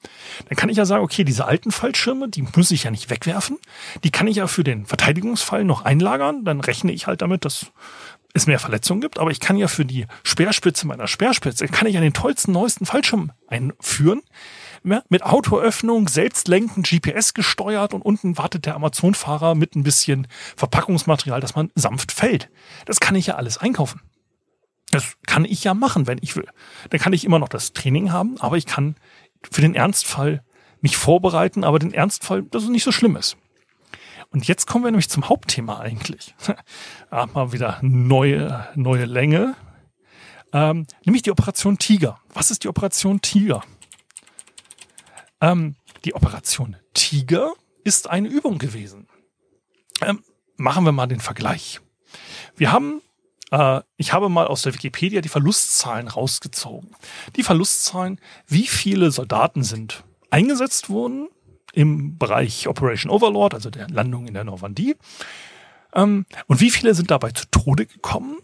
[0.47, 3.57] Dann kann ich ja sagen, okay, diese alten Fallschirme, die muss ich ja nicht wegwerfen.
[4.05, 6.45] Die kann ich ja für den Verteidigungsfall noch einlagern.
[6.45, 7.65] Dann rechne ich halt damit, dass
[8.33, 9.19] es mehr Verletzungen gibt.
[9.19, 12.85] Aber ich kann ja für die Speerspitze meiner Speerspitze, kann ich ja den tollsten, neuesten
[12.85, 14.21] Fallschirm einführen.
[15.09, 21.55] Mit Autoöffnung, selbstlenken, GPS gesteuert und unten wartet der Amazon-Fahrer mit ein bisschen Verpackungsmaterial, dass
[21.55, 22.49] man sanft fällt.
[22.85, 24.01] Das kann ich ja alles einkaufen.
[24.93, 26.47] Das kann ich ja machen, wenn ich will.
[26.91, 28.95] Dann kann ich immer noch das Training haben, aber ich kann
[29.51, 30.43] für den Ernstfall
[30.81, 33.35] mich vorbereiten, aber den Ernstfall, dass es nicht so schlimm ist.
[34.29, 36.35] Und jetzt kommen wir nämlich zum Hauptthema eigentlich.
[37.09, 39.55] ah, mal wieder neue, neue Länge.
[40.51, 42.19] Ähm, nämlich die Operation Tiger.
[42.31, 43.63] Was ist die Operation Tiger?
[45.41, 45.75] Ähm,
[46.05, 47.53] die Operation Tiger
[47.83, 49.07] ist eine Übung gewesen.
[50.01, 50.23] Ähm,
[50.55, 51.81] machen wir mal den Vergleich.
[52.55, 53.01] Wir haben
[53.97, 56.95] ich habe mal aus der Wikipedia die Verlustzahlen rausgezogen.
[57.35, 61.27] Die Verlustzahlen, wie viele Soldaten sind eingesetzt worden
[61.73, 64.95] im Bereich Operation Overlord, also der Landung in der Normandie.
[65.93, 68.37] Ähm, und wie viele sind dabei zu Tode gekommen?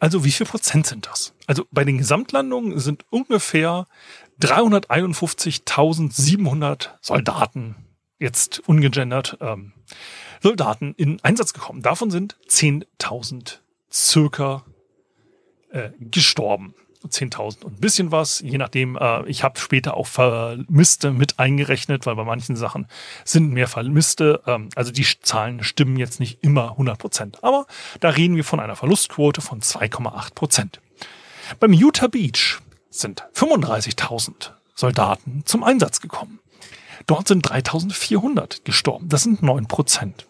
[0.00, 1.34] Also wie viel Prozent sind das?
[1.46, 3.86] Also bei den Gesamtlandungen sind ungefähr
[4.40, 7.76] 351.700 Soldaten,
[8.18, 9.72] jetzt ungegendert, ähm,
[10.42, 11.82] Soldaten in Einsatz gekommen.
[11.82, 13.60] Davon sind 10.000
[13.96, 14.64] circa
[15.70, 16.74] äh, gestorben.
[17.08, 18.96] 10.000 und ein bisschen was, je nachdem.
[18.96, 22.88] Äh, ich habe später auch Vermisste mit eingerechnet, weil bei manchen Sachen
[23.24, 24.42] sind mehr Vermisste.
[24.46, 27.44] Ähm, also die Zahlen stimmen jetzt nicht immer 100 Prozent.
[27.44, 27.66] Aber
[28.00, 30.80] da reden wir von einer Verlustquote von 2,8 Prozent.
[31.60, 32.58] Beim Utah Beach
[32.90, 36.40] sind 35.000 Soldaten zum Einsatz gekommen.
[37.06, 39.08] Dort sind 3.400 gestorben.
[39.08, 40.26] Das sind 9 Prozent.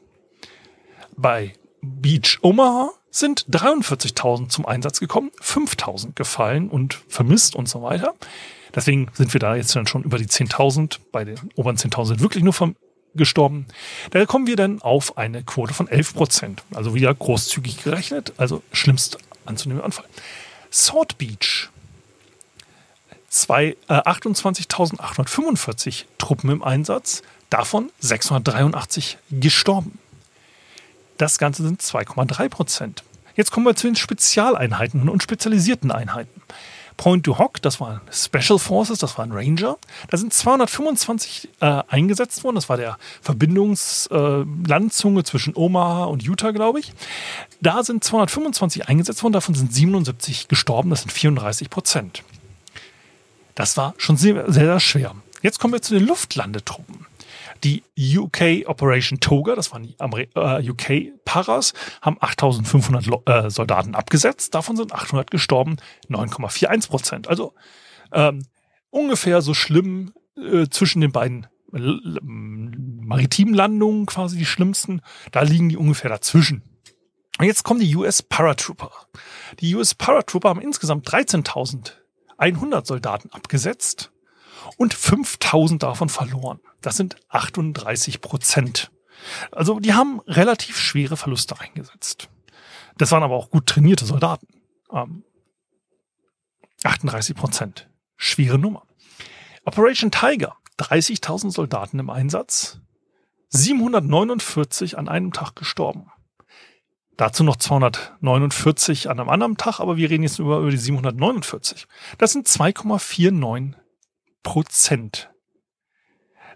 [1.16, 8.14] Bei Beach Omaha sind 43.000 zum Einsatz gekommen, 5.000 gefallen und vermisst und so weiter.
[8.74, 10.98] Deswegen sind wir da jetzt dann schon über die 10.000.
[11.12, 12.54] Bei den oberen 10.000 sind wirklich nur
[13.14, 13.66] gestorben.
[14.10, 16.62] Da kommen wir dann auf eine Quote von 11 Prozent.
[16.74, 20.04] Also wieder großzügig gerechnet, also schlimmst anzunehmender Anfall.
[20.70, 21.70] Sword Beach.
[23.48, 29.98] Äh, 28.845 Truppen im Einsatz, davon 683 gestorben.
[31.18, 33.02] Das Ganze sind 2,3 Prozent.
[33.36, 36.42] Jetzt kommen wir zu den Spezialeinheiten und spezialisierten Einheiten.
[36.96, 39.76] Point du Hoc, das waren Special Forces, das waren Ranger.
[40.08, 42.54] Da sind 225 äh, eingesetzt worden.
[42.54, 46.94] Das war der Verbindungslandzunge äh, zwischen Omaha und Utah, glaube ich.
[47.60, 52.22] Da sind 225 eingesetzt worden, davon sind 77 gestorben, das sind 34 Prozent.
[53.54, 54.80] Das war schon sehr, sehr sehr
[55.42, 57.04] Jetzt kommen wir zu den Luftlandetruppen.
[57.64, 63.94] Die UK Operation Toga, das waren die Ameri äh, UK Paras, haben 8500 äh, Soldaten
[63.94, 64.54] abgesetzt.
[64.54, 65.76] Davon sind 800 gestorben,
[66.08, 67.28] 9,41 Prozent.
[67.28, 67.54] Also
[68.12, 68.44] ähm,
[68.90, 75.02] ungefähr so schlimm äh, zwischen den beiden maritimen Landungen quasi die schlimmsten.
[75.32, 76.62] Da liegen die ungefähr dazwischen.
[77.38, 78.90] Und jetzt kommen die US Paratrooper.
[79.60, 84.10] Die US Paratrooper haben insgesamt 13.100 Soldaten abgesetzt
[84.76, 86.60] und 5000 davon verloren.
[86.80, 88.90] Das sind 38 Prozent.
[89.50, 92.28] Also die haben relativ schwere Verluste eingesetzt.
[92.98, 94.46] Das waren aber auch gut trainierte Soldaten.
[94.92, 95.24] Ähm,
[96.84, 97.88] 38 Prozent.
[98.16, 98.86] Schwere Nummer.
[99.64, 100.56] Operation Tiger.
[100.78, 102.80] 30.000 Soldaten im Einsatz.
[103.48, 106.10] 749 an einem Tag gestorben.
[107.16, 111.86] Dazu noch 249 an einem anderen Tag, aber wir reden jetzt über, über die 749.
[112.18, 113.74] Das sind 2,49
[114.46, 115.28] Prozent.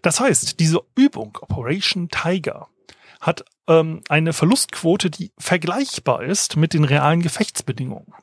[0.01, 2.69] Das heißt, diese Übung Operation Tiger
[3.21, 8.15] hat ähm, eine Verlustquote, die vergleichbar ist mit den realen Gefechtsbedingungen.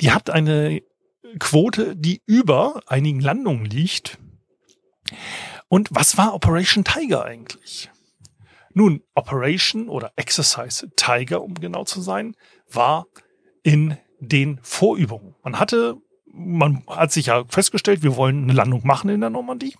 [0.00, 0.80] Die hat eine
[1.40, 4.18] Quote, die über einigen Landungen liegt.
[5.66, 7.90] Und was war Operation Tiger eigentlich?
[8.74, 12.36] Nun, Operation oder Exercise Tiger, um genau zu sein,
[12.70, 13.08] war
[13.64, 15.34] in den Vorübungen.
[15.42, 16.00] Man hatte
[16.32, 19.76] man hat sich ja festgestellt, wir wollen eine Landung machen in der Normandie.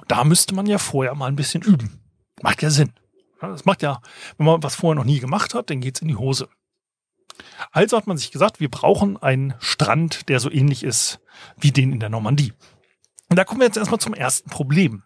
[0.00, 2.00] Und da müsste man ja vorher mal ein bisschen üben.
[2.42, 2.92] Macht ja Sinn.
[3.40, 4.00] Das macht ja,
[4.36, 6.48] wenn man was vorher noch nie gemacht hat, dann geht's in die Hose.
[7.70, 11.20] Also hat man sich gesagt, wir brauchen einen Strand, der so ähnlich ist
[11.58, 12.52] wie den in der Normandie.
[13.28, 15.02] Und da kommen wir jetzt erstmal zum ersten Problem.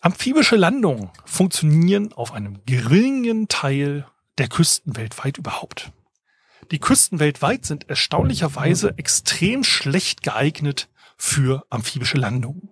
[0.00, 4.06] Amphibische Landungen funktionieren auf einem geringen Teil
[4.38, 5.92] der Küsten weltweit überhaupt.
[6.70, 12.70] Die Küsten weltweit sind erstaunlicherweise extrem schlecht geeignet für amphibische Landungen.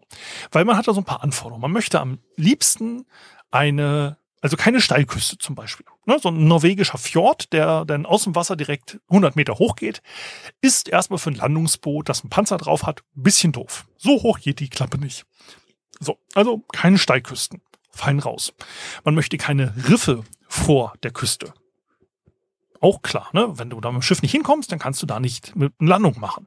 [0.51, 1.63] Weil man hat da so ein paar Anforderungen.
[1.63, 3.07] Man möchte am liebsten
[3.51, 5.87] eine, also keine Steilküste zum Beispiel.
[6.07, 10.03] Ne, so ein norwegischer Fjord, der dann aus dem Wasser direkt 100 Meter hoch geht,
[10.61, 13.87] ist erstmal für ein Landungsboot, das einen Panzer drauf hat, ein bisschen doof.
[13.97, 15.27] So hoch geht die Klappe nicht.
[16.01, 17.63] So, also keine Steilküsten.
[17.93, 18.55] Fein raus.
[19.05, 21.53] Man möchte keine Riffe vor der Küste.
[22.81, 23.59] Auch klar, ne?
[23.59, 26.19] Wenn du da mit dem Schiff nicht hinkommst, dann kannst du da nicht mit Landung
[26.19, 26.47] machen.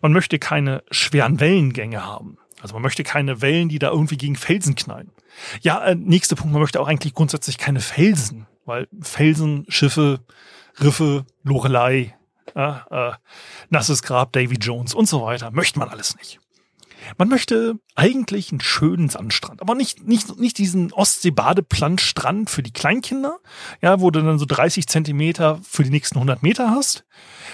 [0.00, 2.38] Man möchte keine schweren Wellengänge haben.
[2.60, 5.10] Also man möchte keine Wellen, die da irgendwie gegen Felsen knallen.
[5.60, 10.20] Ja, äh, nächster Punkt, man möchte auch eigentlich grundsätzlich keine Felsen, weil Felsen, Schiffe,
[10.80, 12.14] Riffe, Lorelei,
[12.54, 13.12] äh, äh,
[13.70, 16.38] nasses Grab, Davy Jones und so weiter, möchte man alles nicht.
[17.18, 23.38] Man möchte eigentlich einen schönen Sandstrand, aber nicht, nicht, nicht diesen Ostsee-Badeplanstrand für die Kleinkinder,
[23.80, 27.04] ja, wo du dann so 30 Zentimeter für die nächsten 100 Meter hast,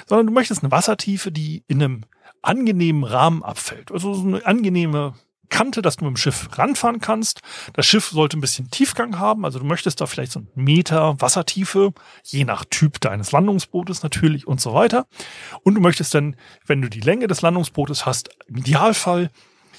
[0.06, 2.04] sondern du möchtest eine Wassertiefe, die in einem
[2.42, 3.92] angenehmen Rahmen abfällt.
[3.92, 5.14] Also so eine angenehme
[5.48, 7.40] Kante, dass du mit dem Schiff ranfahren kannst.
[7.72, 11.20] Das Schiff sollte ein bisschen Tiefgang haben, also du möchtest da vielleicht so einen Meter
[11.20, 11.92] Wassertiefe,
[12.24, 15.06] je nach Typ deines Landungsbootes natürlich und so weiter.
[15.62, 19.30] Und du möchtest dann, wenn du die Länge des Landungsbootes hast, im Idealfall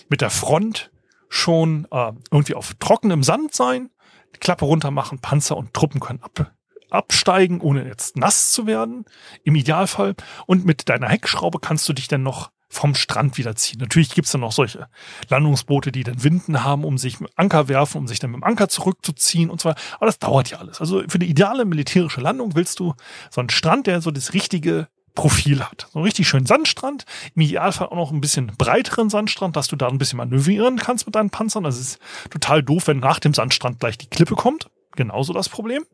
[0.09, 0.91] mit der Front
[1.29, 3.89] schon äh, irgendwie auf trockenem Sand sein,
[4.35, 6.51] die Klappe runter machen, Panzer und Truppen können ab,
[6.89, 9.05] absteigen, ohne jetzt nass zu werden,
[9.43, 10.15] im Idealfall.
[10.47, 13.79] Und mit deiner Heckschraube kannst du dich dann noch vom Strand wieder ziehen.
[13.79, 14.87] Natürlich gibt's dann noch solche
[15.27, 18.43] Landungsboote, die dann Winden haben, um sich mit Anker werfen, um sich dann mit dem
[18.43, 19.79] Anker zurückzuziehen und weiter.
[19.95, 20.79] Aber das dauert ja alles.
[20.79, 22.93] Also für die ideale militärische Landung willst du
[23.31, 25.87] so einen Strand, der so das richtige Profil hat.
[25.91, 27.05] So einen richtig schönen Sandstrand.
[27.35, 31.07] Im Idealfall auch noch ein bisschen breiteren Sandstrand, dass du da ein bisschen manövrieren kannst
[31.07, 31.63] mit deinen Panzern.
[31.63, 34.69] Das ist total doof, wenn nach dem Sandstrand gleich die Klippe kommt.
[34.95, 35.85] Genauso das Problem.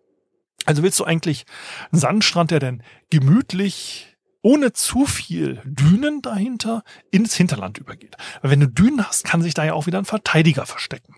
[0.65, 1.45] Also willst du eigentlich
[1.91, 4.14] einen Sandstrand, der dann gemütlich
[4.45, 8.15] ohne zu viel Dünen dahinter ins Hinterland übergeht.
[8.43, 11.15] Weil wenn du Dünen hast, kann sich da ja auch wieder ein Verteidiger verstecken.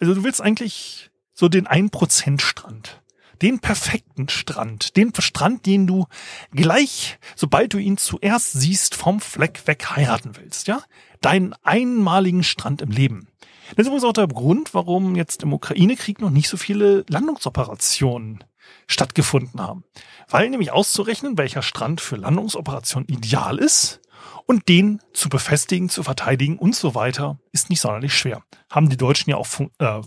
[0.00, 3.00] Also du willst eigentlich so den 1% Strand.
[3.40, 4.96] Den perfekten Strand.
[4.96, 6.06] Den Strand, den du
[6.50, 10.82] gleich, sobald du ihn zuerst siehst, vom Fleck weg heiraten willst, ja?
[11.20, 13.28] Deinen einmaligen Strand im Leben.
[13.76, 18.42] Das ist übrigens auch der Grund, warum jetzt im Ukraine-Krieg noch nicht so viele Landungsoperationen
[18.86, 19.84] stattgefunden haben.
[20.28, 24.00] Weil nämlich auszurechnen, welcher Strand für Landungsoperationen ideal ist
[24.46, 28.42] und den zu befestigen, zu verteidigen und so weiter, ist nicht sonderlich schwer.
[28.70, 29.48] Haben die Deutschen ja auch
[29.78, 30.00] äh,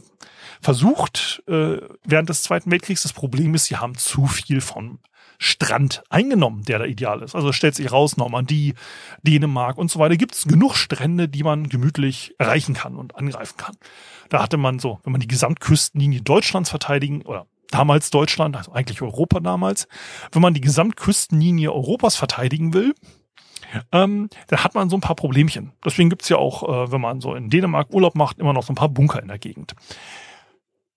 [0.61, 3.03] versucht äh, während des Zweiten Weltkriegs.
[3.03, 4.99] Das Problem ist, sie haben zu viel vom
[5.39, 7.35] Strand eingenommen, der da ideal ist.
[7.35, 8.73] Also stellt sich raus, Normandie,
[9.21, 10.17] Dänemark und so weiter.
[10.17, 13.75] Gibt es genug Strände, die man gemütlich erreichen kann und angreifen kann.
[14.29, 19.01] Da hatte man so, wenn man die Gesamtküstenlinie Deutschlands verteidigen oder damals Deutschland, also eigentlich
[19.01, 19.87] Europa damals,
[20.31, 22.93] wenn man die Gesamtküstenlinie Europas verteidigen will,
[23.91, 25.73] ähm, dann hat man so ein paar Problemchen.
[25.83, 28.71] Deswegen gibt's ja auch, äh, wenn man so in Dänemark Urlaub macht, immer noch so
[28.71, 29.75] ein paar Bunker in der Gegend.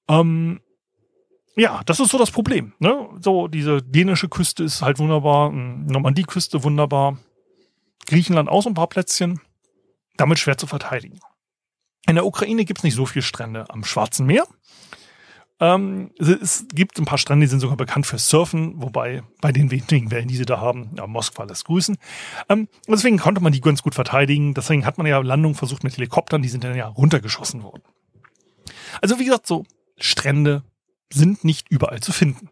[0.09, 0.61] Ähm,
[1.57, 2.73] ja, das ist so das Problem.
[2.79, 3.09] Ne?
[3.21, 7.19] So, diese dänische Küste ist halt wunderbar, Normandie-Küste wunderbar,
[8.07, 9.41] Griechenland auch so ein paar Plätzchen,
[10.17, 11.21] damit schwer zu verteidigen.
[12.09, 14.45] In der Ukraine gibt's nicht so viele Strände am Schwarzen Meer.
[15.61, 19.71] Ähm, es gibt ein paar Strände, die sind sogar bekannt für Surfen, wobei bei den
[19.71, 21.99] wenigen Wellen, die sie da haben, ja, Moskwa lässt grüßen.
[22.49, 24.55] Ähm, deswegen konnte man die ganz gut verteidigen.
[24.55, 27.83] Deswegen hat man ja Landungen versucht mit Helikoptern, die sind dann ja runtergeschossen worden.
[29.03, 29.65] Also wie gesagt, so
[29.99, 30.63] Strände
[31.13, 32.49] sind nicht überall zu finden.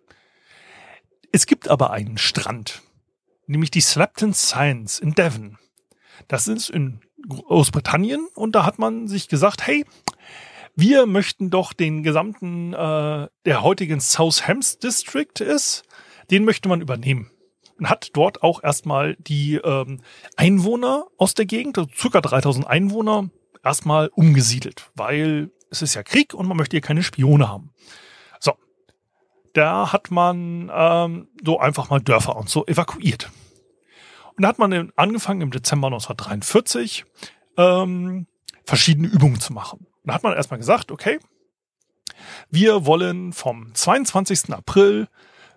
[1.33, 2.83] Es gibt aber einen Strand,
[3.47, 5.59] nämlich die Slapton Science in Devon.
[6.27, 9.85] Das ist in Großbritannien und da hat man sich gesagt, hey,
[10.79, 15.83] wir möchten doch den gesamten, äh, der heutigen South Hams District ist,
[16.31, 17.33] den möchte man übernehmen.
[17.79, 20.03] Und hat dort auch erstmal die ähm,
[20.37, 23.29] Einwohner aus der Gegend, also circa 3000 Einwohner,
[23.65, 27.73] erstmal umgesiedelt, weil es ist ja Krieg und man möchte hier keine Spione haben.
[28.39, 28.53] So,
[29.55, 33.33] da hat man ähm, so einfach mal Dörfer und so evakuiert.
[34.37, 37.05] Und da hat man angefangen im Dezember 1943
[37.57, 38.29] ähm,
[38.65, 39.88] verschiedene Übungen zu machen.
[40.09, 41.19] Da hat man erstmal gesagt, okay,
[42.51, 44.53] wir wollen vom 22.
[44.53, 45.09] April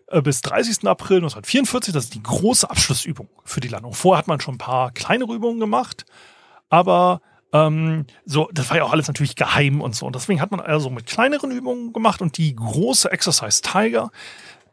[0.08, 0.88] äh, bis 30.
[0.88, 3.94] April 1944, das ist die große Abschlussübung für die Landung.
[3.94, 6.06] Vorher hat man schon ein paar kleinere Übungen gemacht,
[6.70, 7.22] aber
[7.54, 10.06] ähm, so, das war ja auch alles natürlich geheim und so.
[10.06, 14.12] Und deswegen hat man also mit kleineren Übungen gemacht und die große Exercise Tiger,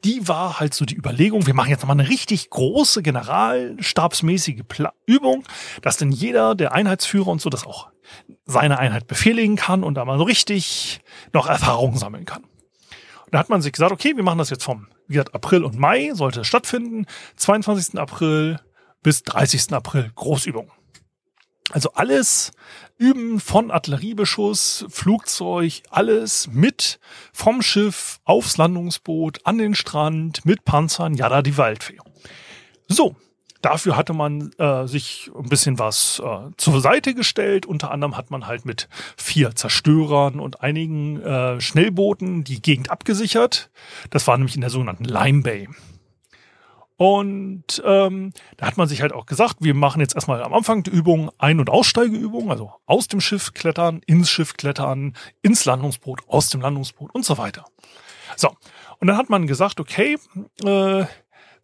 [0.05, 4.93] die war halt so die Überlegung, wir machen jetzt nochmal eine richtig große generalstabsmäßige Pla
[5.07, 5.45] Übung,
[5.83, 7.89] dass denn jeder, der Einheitsführer und so, das auch
[8.47, 11.01] seine Einheit befehligen kann und da mal so richtig
[11.33, 12.45] noch Erfahrungen sammeln kann.
[12.45, 15.65] Und da hat man sich gesagt, okay, wir machen das jetzt vom, wie gesagt, April
[15.65, 17.07] und Mai sollte es stattfinden,
[17.37, 17.99] 22.
[17.99, 18.61] April
[19.03, 19.73] bis 30.
[19.73, 20.71] April Großübung.
[21.71, 22.53] Also alles
[22.99, 26.99] üben von Artilleriebeschuss, Flugzeug, alles mit
[27.33, 31.99] vom Schiff aufs Landungsboot, an den Strand, mit Panzern, ja da die Waldfee.
[32.89, 33.17] So,
[33.61, 37.67] Dafür hatte man äh, sich ein bisschen was äh, zur Seite gestellt.
[37.67, 43.71] Unter anderem hat man halt mit vier Zerstörern und einigen äh, Schnellbooten die Gegend abgesichert.
[44.11, 45.69] Das war nämlich in der sogenannten Lime Bay.
[46.99, 50.83] Und ähm, da hat man sich halt auch gesagt, wir machen jetzt erstmal am Anfang
[50.83, 56.23] die Übung Ein- und Aussteigeübung, also aus dem Schiff klettern, ins Schiff klettern, ins Landungsboot,
[56.27, 57.67] aus dem Landungsboot und so weiter.
[58.37, 58.49] So,
[58.99, 60.19] und dann hat man gesagt, okay,
[60.65, 61.05] äh,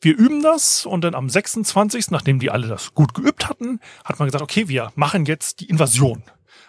[0.01, 4.20] wir üben das und dann am 26., nachdem die alle das gut geübt hatten, hat
[4.20, 6.23] man gesagt, okay, wir machen jetzt die Invasion.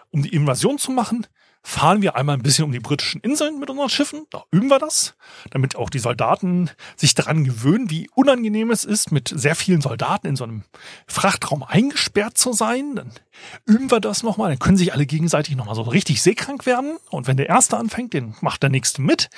[0.10, 1.28] Um die Invasion zu machen,
[1.66, 4.28] fahren wir einmal ein bisschen um die britischen Inseln mit unseren Schiffen.
[4.30, 5.16] Da üben wir das,
[5.50, 10.28] damit auch die Soldaten sich daran gewöhnen, wie unangenehm es ist, mit sehr vielen Soldaten
[10.28, 10.64] in so einem
[11.08, 12.96] Frachtraum eingesperrt zu sein.
[12.96, 13.12] Dann
[13.66, 16.98] üben wir das nochmal, dann können sich alle gegenseitig nochmal so richtig seekrank werden.
[17.10, 19.32] Und wenn der Erste anfängt, den macht der Nächste mit.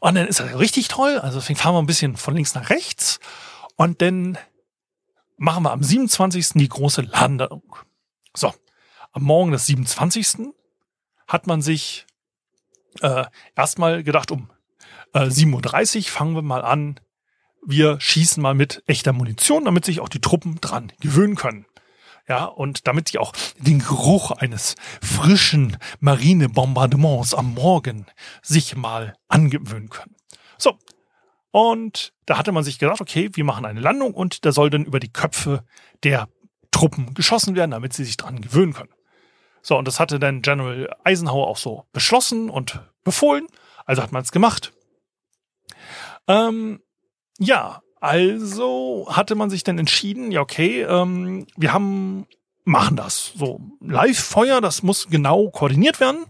[0.00, 1.18] Und dann ist das richtig toll.
[1.20, 3.18] Also deswegen fahren wir ein bisschen von links nach rechts.
[3.76, 4.36] Und dann
[5.38, 6.50] machen wir am 27.
[6.54, 7.62] die große Landung.
[8.36, 8.52] So,
[9.12, 10.52] am Morgen des 27.
[11.32, 12.06] hat man sich
[13.00, 13.24] äh,
[13.56, 14.50] erstmal gedacht, um
[15.14, 17.00] äh, 7.30 Uhr fangen wir mal an.
[17.64, 21.64] Wir schießen mal mit echter Munition, damit sich auch die Truppen dran gewöhnen können.
[22.28, 28.06] Ja, und damit sie auch den Geruch eines frischen Marinebombardements am Morgen
[28.42, 30.14] sich mal angewöhnen können.
[30.58, 30.78] So.
[31.50, 34.84] Und da hatte man sich gedacht, okay, wir machen eine Landung und da soll dann
[34.84, 35.64] über die Köpfe
[36.04, 36.28] der
[36.70, 38.92] Truppen geschossen werden, damit sie sich dran gewöhnen können.
[39.62, 43.46] So, und das hatte dann General Eisenhower auch so beschlossen und befohlen.
[43.86, 44.72] Also hat man es gemacht.
[46.28, 46.80] Ähm,
[47.38, 52.26] ja, also hatte man sich dann entschieden, ja, okay, ähm, wir haben,
[52.64, 53.32] machen das.
[53.36, 56.24] So, Live-Feuer, das muss genau koordiniert werden,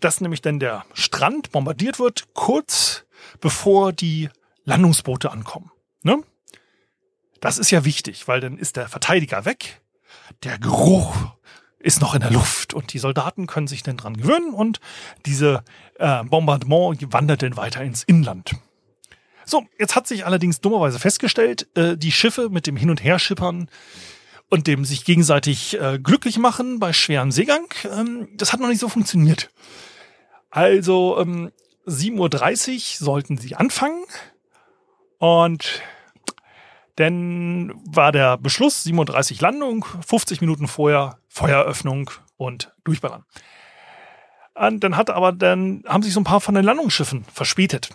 [0.00, 3.04] dass nämlich dann der Strand bombardiert wird, kurz
[3.40, 4.30] bevor die
[4.64, 5.70] Landungsboote ankommen.
[6.02, 6.22] Ne?
[7.40, 9.82] Das ist ja wichtig, weil dann ist der Verteidiger weg,
[10.42, 11.14] der Geruch
[11.80, 14.80] ist noch in der Luft und die Soldaten können sich dann dran gewöhnen und
[15.26, 15.64] diese
[15.98, 18.52] äh, Bombardement wandert dann weiter ins Inland.
[19.46, 23.68] So, jetzt hat sich allerdings dummerweise festgestellt, äh, die Schiffe mit dem Hin- und Herschippern
[24.50, 28.80] und dem sich gegenseitig äh, glücklich machen bei schwerem Seegang, ähm, das hat noch nicht
[28.80, 29.50] so funktioniert.
[30.50, 31.50] Also ähm,
[31.86, 34.04] 7.30 Uhr sollten sie anfangen
[35.18, 35.82] und
[37.00, 43.24] dann war der Beschluss 37 Landung, 50 Minuten vorher Feueröffnung und durchballern.
[44.54, 47.88] Und dann hat aber dann haben sich so ein paar von den Landungsschiffen verspätet.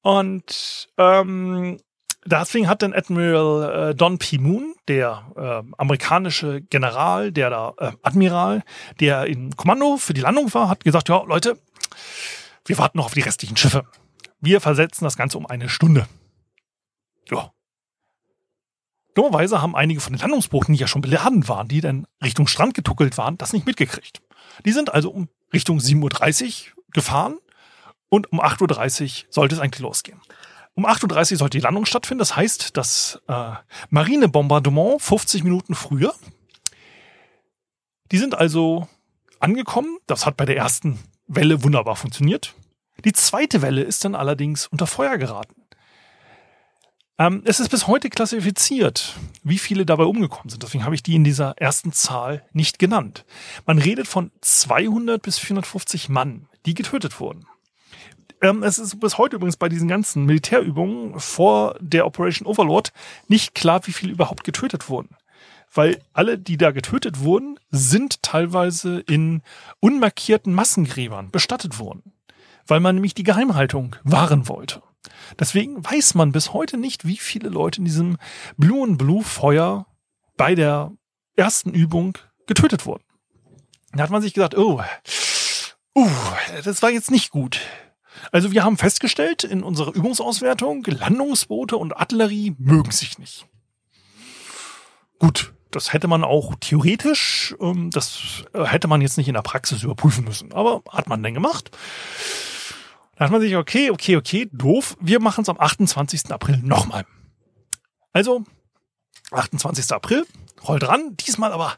[0.00, 1.78] Und ähm,
[2.24, 4.38] deswegen hat dann Admiral äh, Don P.
[4.38, 8.62] Moon, der äh, amerikanische General, der da äh, Admiral,
[9.00, 11.58] der im Kommando für die Landung war, hat gesagt, ja Leute,
[12.64, 13.84] wir warten noch auf die restlichen Schiffe.
[14.40, 16.06] Wir versetzen das Ganze um eine Stunde.
[17.30, 17.52] Ja.
[19.14, 22.74] Dummerweise haben einige von den Landungsbooten, die ja schon beladen waren, die dann Richtung Strand
[22.74, 24.22] getuckelt waren, das nicht mitgekriegt.
[24.64, 27.38] Die sind also um Richtung 7.30 Uhr gefahren
[28.08, 30.20] und um 8.30 Uhr sollte es eigentlich losgehen.
[30.74, 32.20] Um 8.30 Uhr sollte die Landung stattfinden.
[32.20, 33.52] Das heißt, das äh,
[33.90, 36.14] Marinebombardement 50 Minuten früher.
[38.12, 38.86] Die sind also
[39.40, 39.98] angekommen.
[40.06, 42.54] Das hat bei der ersten Welle wunderbar funktioniert.
[43.04, 45.57] Die zweite Welle ist dann allerdings unter Feuer geraten.
[47.18, 50.62] Ähm, es ist bis heute klassifiziert, wie viele dabei umgekommen sind.
[50.62, 53.24] Deswegen habe ich die in dieser ersten Zahl nicht genannt.
[53.66, 57.46] Man redet von 200 bis 450 Mann, die getötet wurden.
[58.40, 62.92] Ähm, es ist bis heute übrigens bei diesen ganzen Militärübungen vor der Operation Overlord
[63.26, 65.16] nicht klar, wie viele überhaupt getötet wurden.
[65.74, 69.42] Weil alle, die da getötet wurden, sind teilweise in
[69.80, 72.12] unmarkierten Massengräbern bestattet worden.
[72.66, 74.82] Weil man nämlich die Geheimhaltung wahren wollte.
[75.38, 78.18] Deswegen weiß man bis heute nicht, wie viele Leute in diesem
[78.56, 79.86] Blue and Blue Feuer
[80.36, 80.92] bei der
[81.36, 83.04] ersten Übung getötet wurden.
[83.92, 84.82] Da hat man sich gesagt, oh,
[85.94, 86.10] uh,
[86.64, 87.60] das war jetzt nicht gut.
[88.32, 93.46] Also wir haben festgestellt in unserer Übungsauswertung, Landungsboote und Artillerie mögen sich nicht.
[95.18, 99.82] Gut, das hätte man auch theoretisch, ähm, das hätte man jetzt nicht in der Praxis
[99.82, 101.70] überprüfen müssen, aber hat man denn gemacht.
[103.18, 106.30] Da hat man sich, okay, okay, okay, doof, wir machen es am 28.
[106.30, 107.04] April nochmal.
[108.12, 108.44] Also,
[109.32, 109.90] 28.
[109.90, 110.24] April,
[110.66, 111.74] rollt ran, diesmal aber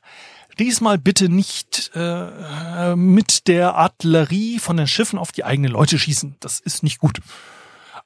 [0.59, 6.36] diesmal bitte nicht äh, mit der Artillerie von den Schiffen auf die eigenen Leute schießen.
[6.41, 7.20] Das ist nicht gut.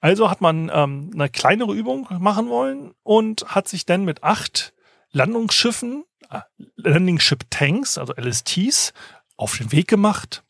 [0.00, 4.74] Also hat man ähm, eine kleinere Übung machen wollen und hat sich dann mit acht
[5.10, 6.40] Landungsschiffen, äh,
[6.76, 8.92] Landing Ship Tanks, also LSTs,
[9.36, 10.43] auf den Weg gemacht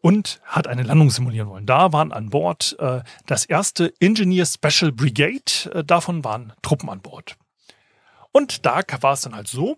[0.00, 1.66] und hat eine Landung simulieren wollen.
[1.66, 7.00] Da waren an Bord äh, das erste Engineer Special Brigade, äh, davon waren Truppen an
[7.00, 7.36] Bord.
[8.32, 9.76] Und da war es dann halt so,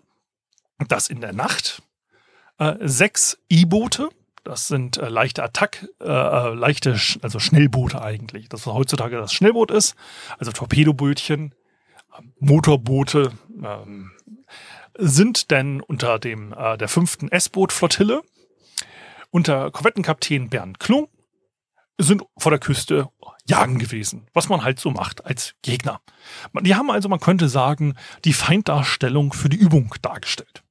[0.87, 1.81] dass in der Nacht
[2.59, 4.09] äh, sechs E-Boote,
[4.43, 9.33] das sind äh, leichte Attack, äh, äh leichte, also Schnellboote eigentlich, das was heutzutage das
[9.33, 9.95] Schnellboot ist,
[10.37, 11.55] also Torpedobötchen,
[12.39, 13.31] Motorboote,
[13.63, 14.11] ähm,
[14.95, 18.21] sind denn unter dem äh, der fünften S-Boot-Flottille
[19.33, 21.09] unter Korvettenkapitän Bernd Klung
[21.97, 23.09] sind vor der Küste
[23.47, 26.01] jagen gewesen, was man halt so macht als Gegner.
[26.61, 30.63] Die haben also, man könnte sagen, die Feinddarstellung für die Übung dargestellt.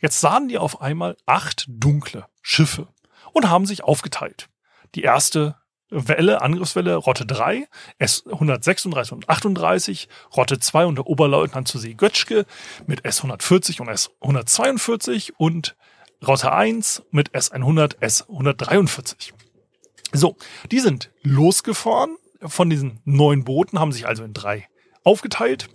[0.00, 2.88] Jetzt sahen die auf einmal acht dunkle Schiffe
[3.32, 4.48] und haben sich aufgeteilt.
[4.96, 5.56] Die erste
[5.88, 7.68] Welle, Angriffswelle, Rotte 3,
[8.00, 12.46] S136 und 38, Rotte 2 unter Oberleutnant zu See Götschke
[12.86, 15.76] mit S140 und S142 und
[16.26, 19.32] Rotte 1 mit S100, S143.
[20.12, 20.36] So,
[20.70, 24.68] die sind losgefahren von diesen neun Booten, haben sich also in drei
[25.04, 25.68] aufgeteilt,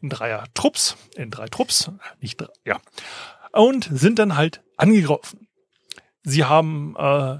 [0.00, 1.90] in dreier Trupps, in drei Trupps,
[2.20, 2.80] nicht drei, ja,
[3.52, 5.48] und sind dann halt angegriffen.
[6.22, 7.38] Sie haben äh,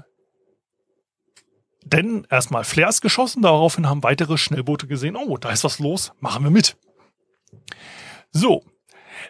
[1.83, 6.43] denn erstmal Flares geschossen, daraufhin haben weitere Schnellboote gesehen, oh, da ist was los, machen
[6.43, 6.77] wir mit.
[8.31, 8.63] So,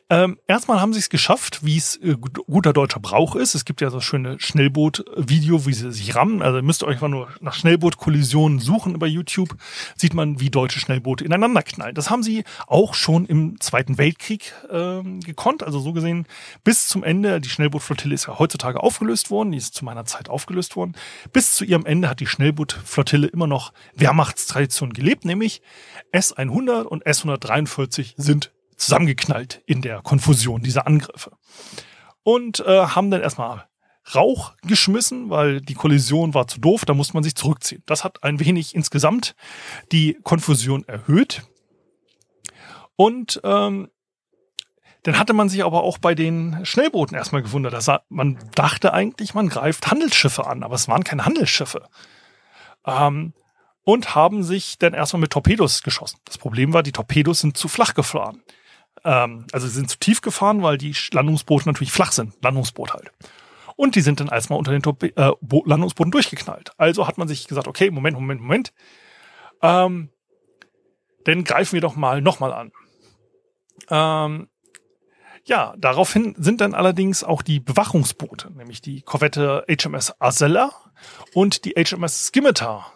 [0.10, 3.56] ähm, erstmal haben sie es geschafft, wie es äh, guter deutscher Brauch ist.
[3.56, 6.42] Es gibt ja so schöne Schnellboot-Video, wie sie sich rammen.
[6.42, 9.56] Also ihr müsst euch einfach nur nach Schnellboot-Kollisionen suchen über YouTube.
[9.96, 11.96] Sieht man, wie deutsche Schnellboote ineinander knallen.
[11.96, 15.64] Das haben sie auch schon im Zweiten Weltkrieg ähm, gekonnt.
[15.64, 16.26] Also so gesehen
[16.64, 17.40] bis zum Ende.
[17.42, 19.52] Die Schnellbootflottille ist ja heutzutage aufgelöst worden.
[19.52, 20.96] Die ist zu meiner Zeit aufgelöst worden.
[21.34, 25.62] Bis zu ihrem Ende hat die Schnellbootflottille immer noch Wehrmachtstradition gelebt, nämlich
[26.12, 31.32] S-100 und S-143 sind zusammengeknallt in der Konfusion dieser Angriffe.
[32.24, 33.68] Und äh, haben dann erstmal
[34.16, 37.84] Rauch geschmissen, weil die Kollision war zu doof, da musste man sich zurückziehen.
[37.86, 39.36] Das hat ein wenig insgesamt
[39.92, 41.44] die Konfusion erhöht.
[42.96, 43.90] Und ähm,
[45.04, 47.74] dann hatte man sich aber auch bei den Schnellbooten erstmal gewundert.
[47.74, 51.88] Dass man dachte eigentlich, man greift Handelsschiffe an, aber es waren keine Handelsschiffe.
[52.86, 53.34] Ähm,
[53.84, 56.20] und haben sich dann erstmal mit Torpedos geschossen.
[56.26, 58.44] Das Problem war, die Torpedos sind zu flach gefahren.
[59.04, 62.34] Ähm, also sie sind zu tief gefahren, weil die Landungsboote natürlich flach sind.
[62.42, 63.12] Landungsboot halt.
[63.76, 65.32] Und die sind dann erstmal unter den Torpe äh,
[65.66, 66.74] Landungsbooten durchgeknallt.
[66.78, 68.74] Also hat man sich gesagt, okay, Moment, Moment, Moment.
[69.62, 70.10] Ähm,
[71.24, 72.72] dann greifen wir doch mal nochmal an.
[73.90, 74.50] Ähm,
[75.46, 80.72] ja, daraufhin sind dann allerdings auch die Bewachungsboote, nämlich die Korvette HMS Arcella
[81.34, 82.94] und die HMS Scimitar,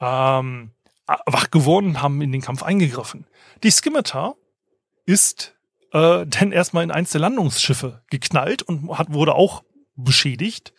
[0.00, 0.72] ähm,
[1.06, 3.26] wach geworden und haben in den Kampf eingegriffen.
[3.62, 4.36] Die Scimitar
[5.10, 5.56] ist
[5.92, 9.64] äh, dann erstmal in eins der Landungsschiffe geknallt und hat, wurde auch
[9.96, 10.72] beschädigt.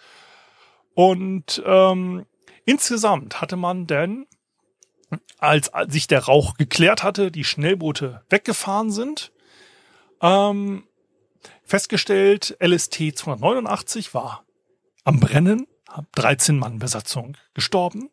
[0.94, 2.26] Und ähm,
[2.66, 4.26] insgesamt hatte man dann,
[5.38, 9.32] als, als sich der Rauch geklärt hatte, die Schnellboote weggefahren sind,
[10.22, 10.84] ähm,
[11.64, 14.46] festgestellt, LST 289 war
[15.04, 15.68] am Brennen,
[16.16, 18.10] 13 Mann Besatzung gestorben.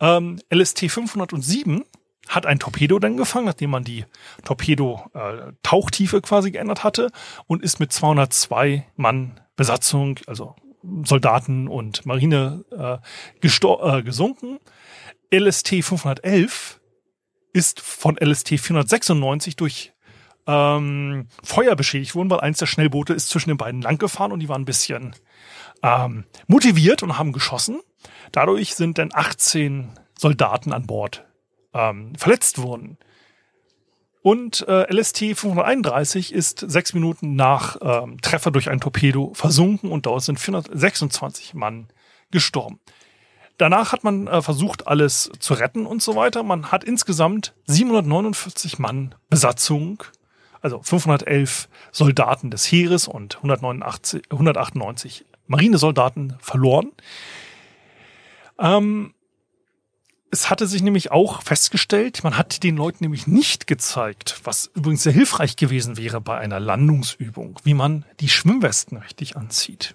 [0.00, 1.84] Ähm, LST 507
[2.28, 4.04] hat ein Torpedo dann gefangen, nachdem man die
[4.44, 7.10] Torpedo-Tauchtiefe äh, quasi geändert hatte
[7.46, 10.54] und ist mit 202 Mann Besatzung, also
[11.04, 12.98] Soldaten und Marine äh,
[13.46, 14.58] äh, gesunken.
[15.34, 16.80] LST 511
[17.52, 19.92] ist von LST 496 durch
[20.46, 24.40] ähm, Feuer beschädigt worden, weil eins der Schnellboote ist zwischen den beiden lang gefahren und
[24.40, 25.16] die waren ein bisschen
[25.82, 27.80] ähm, motiviert und haben geschossen.
[28.32, 31.26] Dadurch sind dann 18 Soldaten an Bord
[31.76, 32.98] ähm, verletzt wurden.
[34.22, 40.06] Und äh, LST 531 ist sechs Minuten nach ähm, Treffer durch ein Torpedo versunken und
[40.06, 41.88] dort sind 426 Mann
[42.32, 42.80] gestorben.
[43.58, 46.42] Danach hat man äh, versucht, alles zu retten und so weiter.
[46.42, 50.02] Man hat insgesamt 749 Mann Besatzung,
[50.60, 56.90] also 511 Soldaten des Heeres und 189, 198 Marinesoldaten verloren.
[58.58, 59.14] Ähm,
[60.30, 65.02] es hatte sich nämlich auch festgestellt, man hat den Leuten nämlich nicht gezeigt, was übrigens
[65.02, 69.94] sehr hilfreich gewesen wäre bei einer Landungsübung, wie man die Schwimmwesten richtig anzieht.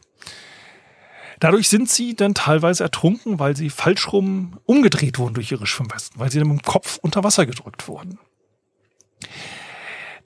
[1.40, 6.20] Dadurch sind sie dann teilweise ertrunken, weil sie falsch rum umgedreht wurden durch ihre Schwimmwesten,
[6.20, 8.20] weil sie dann mit dem Kopf unter Wasser gedrückt wurden.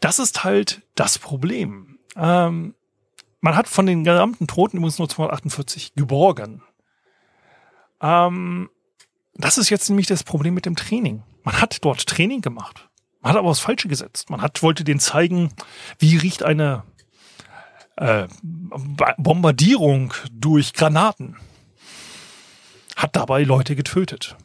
[0.02, 2.00] Das ist halt das Problem.
[2.18, 2.76] Ähm,
[3.40, 6.62] man hat von den gesamten Toten übrigens nur 248 geborgen.
[8.02, 8.70] Ähm,
[9.36, 11.24] das ist jetzt nämlich das Problem mit dem Training.
[11.44, 12.90] Man hat dort Training gemacht.
[13.22, 14.30] Man hat aber das Falsche gesetzt.
[14.30, 15.52] Man hat, wollte denen zeigen,
[16.00, 16.84] wie riecht eine
[17.98, 18.28] äh,
[19.18, 21.38] Bombardierung durch Granaten.
[22.96, 24.38] Hat dabei Leute getötet.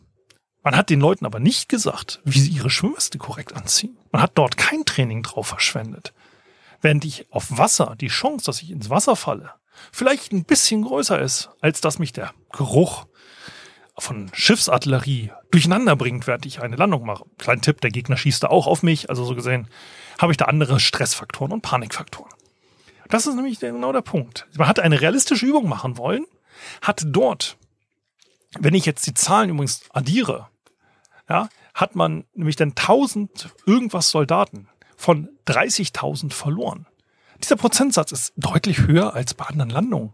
[0.62, 3.96] Man hat den Leuten aber nicht gesagt, wie sie ihre Schwimmweste korrekt anziehen.
[4.12, 6.12] Man hat dort kein Training drauf verschwendet.
[6.82, 9.52] Während ich auf Wasser die Chance, dass ich ins Wasser falle,
[9.92, 13.06] vielleicht ein bisschen größer ist, als dass mich der Geruch
[13.98, 17.24] von Schiffsartillerie durcheinander bringt, während ich eine Landung mache.
[17.38, 19.10] Kleiner Tipp, der Gegner schießt da auch auf mich.
[19.10, 19.68] Also so gesehen
[20.18, 22.32] habe ich da andere Stressfaktoren und Panikfaktoren.
[23.08, 24.46] Das ist nämlich genau der Punkt.
[24.56, 26.26] Man hat eine realistische Übung machen wollen,
[26.80, 27.56] hat dort,
[28.58, 30.48] wenn ich jetzt die Zahlen übrigens addiere,
[31.28, 36.86] ja, hat man nämlich dann 1000 irgendwas Soldaten von 30.000 verloren.
[37.42, 40.12] Dieser Prozentsatz ist deutlich höher als bei anderen Landungen.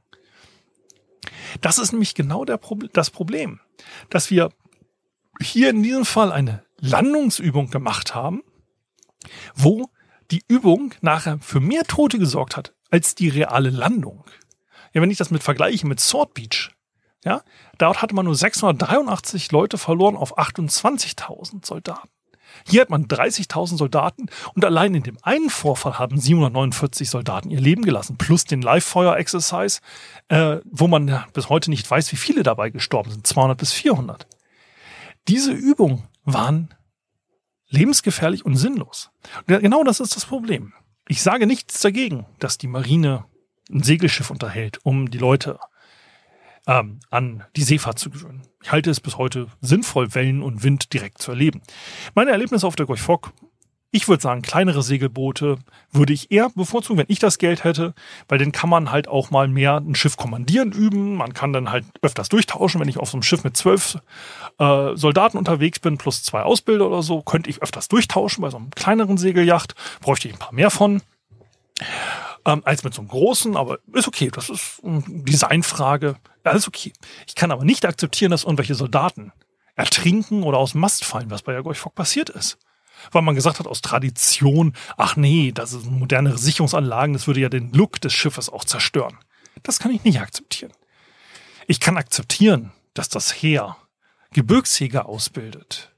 [1.61, 3.61] Das ist nämlich genau der Pro das Problem,
[4.11, 4.51] dass wir
[5.41, 8.43] hier in diesem Fall eine Landungsübung gemacht haben,
[9.55, 9.91] wo
[10.31, 14.24] die Übung nachher für mehr Tote gesorgt hat als die reale Landung.
[14.93, 16.70] Ja, wenn ich das mit vergleiche mit Sword Beach,
[17.24, 17.43] ja,
[17.79, 22.09] dort hatte man nur 683 Leute verloren auf 28.000 Soldaten.
[22.66, 27.61] Hier hat man 30.000 Soldaten und allein in dem einen Vorfall haben 749 Soldaten ihr
[27.61, 29.80] Leben gelassen, plus den Live-Fire-Exercise,
[30.28, 34.26] äh, wo man bis heute nicht weiß, wie viele dabei gestorben sind, 200 bis 400.
[35.28, 36.74] Diese Übungen waren
[37.68, 39.11] lebensgefährlich und sinnlos.
[39.47, 40.72] Und genau das ist das Problem.
[41.09, 43.24] Ich sage nichts dagegen, dass die Marine
[43.70, 45.59] ein Segelschiff unterhält, um die Leute
[46.67, 48.43] ähm, an die Seefahrt zu gewöhnen.
[48.62, 51.62] Ich halte es bis heute sinnvoll, Wellen und Wind direkt zu erleben.
[52.14, 53.33] Meine Erlebnisse auf der Gorch Fock
[53.97, 55.59] ich würde sagen, kleinere Segelboote
[55.91, 57.95] würde ich eher bevorzugen, wenn ich das Geld hätte,
[58.29, 61.17] weil dann kann man halt auch mal mehr ein Schiff kommandieren üben.
[61.17, 62.81] Man kann dann halt öfters durchtauschen.
[62.81, 63.99] Wenn ich auf so einem Schiff mit zwölf
[64.59, 68.43] äh, Soldaten unterwegs bin, plus zwei Ausbilder oder so, könnte ich öfters durchtauschen.
[68.43, 71.01] Bei so einem kleineren Segeljacht bräuchte ich ein paar mehr von.
[72.47, 74.30] Ähm, als mit so einem großen, aber ist okay.
[74.32, 76.16] Das ist eine Designfrage.
[76.44, 76.92] Alles okay.
[77.26, 79.32] Ich kann aber nicht akzeptieren, dass irgendwelche Soldaten
[79.74, 82.59] ertrinken oder aus dem Mast fallen, was bei Gorch Fock passiert ist
[83.12, 87.49] weil man gesagt hat aus Tradition, ach nee, das ist moderne Sicherungsanlagen, das würde ja
[87.49, 89.18] den Look des Schiffes auch zerstören.
[89.62, 90.72] Das kann ich nicht akzeptieren.
[91.66, 93.76] Ich kann akzeptieren, dass das Heer
[94.32, 95.92] Gebirgsjäger ausbildet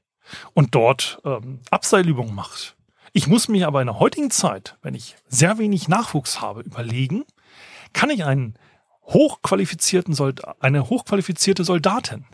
[0.53, 2.75] und dort ähm, Abseilübungen macht.
[3.13, 7.25] Ich muss mir aber in der heutigen Zeit, wenn ich sehr wenig Nachwuchs habe, überlegen,
[7.93, 8.55] kann ich einen
[9.03, 12.25] hochqualifizierten Soldat, eine hochqualifizierte Soldatin,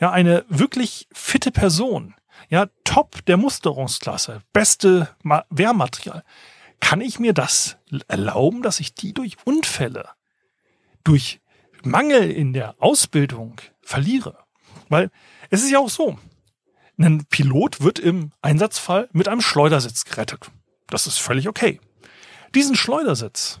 [0.00, 2.14] ja, eine wirklich fitte Person,
[2.48, 5.08] ja, top der Musterungsklasse, beste
[5.50, 6.24] Wehrmaterial.
[6.80, 7.76] Kann ich mir das
[8.08, 10.08] erlauben, dass ich die durch Unfälle,
[11.02, 11.40] durch
[11.82, 14.38] Mangel in der Ausbildung verliere?
[14.88, 15.10] Weil
[15.50, 16.18] es ist ja auch so,
[16.98, 20.50] ein Pilot wird im Einsatzfall mit einem Schleudersitz gerettet.
[20.88, 21.80] Das ist völlig okay.
[22.54, 23.60] Diesen Schleudersitz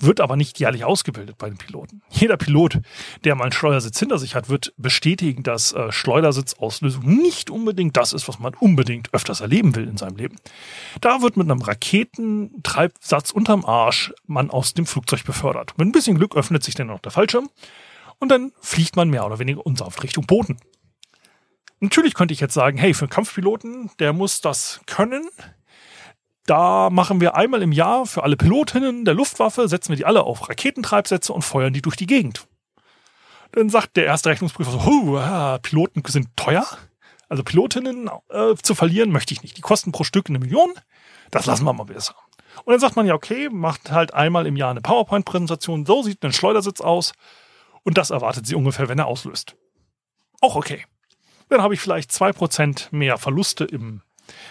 [0.00, 2.02] wird aber nicht jährlich ausgebildet bei den Piloten.
[2.08, 2.80] Jeder Pilot,
[3.24, 8.12] der mal einen Schleudersitz hinter sich hat, wird bestätigen, dass äh, Schleudersitzauslösung nicht unbedingt das
[8.12, 10.36] ist, was man unbedingt öfters erleben will in seinem Leben.
[11.00, 15.76] Da wird mit einem Raketentreibsatz unterm Arsch man aus dem Flugzeug befördert.
[15.76, 17.48] Mit ein bisschen Glück öffnet sich dann noch der Fallschirm
[18.18, 20.58] und dann fliegt man mehr oder weniger unsanft Richtung Boden.
[21.80, 25.28] Natürlich könnte ich jetzt sagen, hey, für einen Kampfpiloten, der muss das können,
[26.48, 30.22] da machen wir einmal im Jahr für alle Pilotinnen der Luftwaffe, setzen wir die alle
[30.22, 32.48] auf Raketentreibsätze und feuern die durch die Gegend.
[33.52, 36.66] Dann sagt der erste Rechnungsprüfer so, huh, Piloten sind teuer.
[37.28, 39.58] Also Pilotinnen äh, zu verlieren möchte ich nicht.
[39.58, 40.72] Die kosten pro Stück eine Million.
[41.30, 42.14] Das lassen wir mal besser.
[42.64, 45.84] Und dann sagt man ja, okay, macht halt einmal im Jahr eine PowerPoint-Präsentation.
[45.84, 47.12] So sieht ein Schleudersitz aus.
[47.84, 49.54] Und das erwartet sie ungefähr, wenn er auslöst.
[50.40, 50.86] Auch okay.
[51.48, 54.02] Dann habe ich vielleicht zwei Prozent mehr Verluste im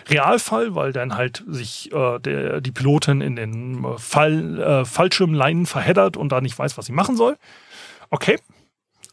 [0.07, 5.65] Realfall, weil dann halt sich äh, der, die Pilotin in den äh, Fall, äh, Fallschirmleinen
[5.65, 7.37] verheddert und da nicht weiß, was sie machen soll.
[8.09, 8.39] Okay.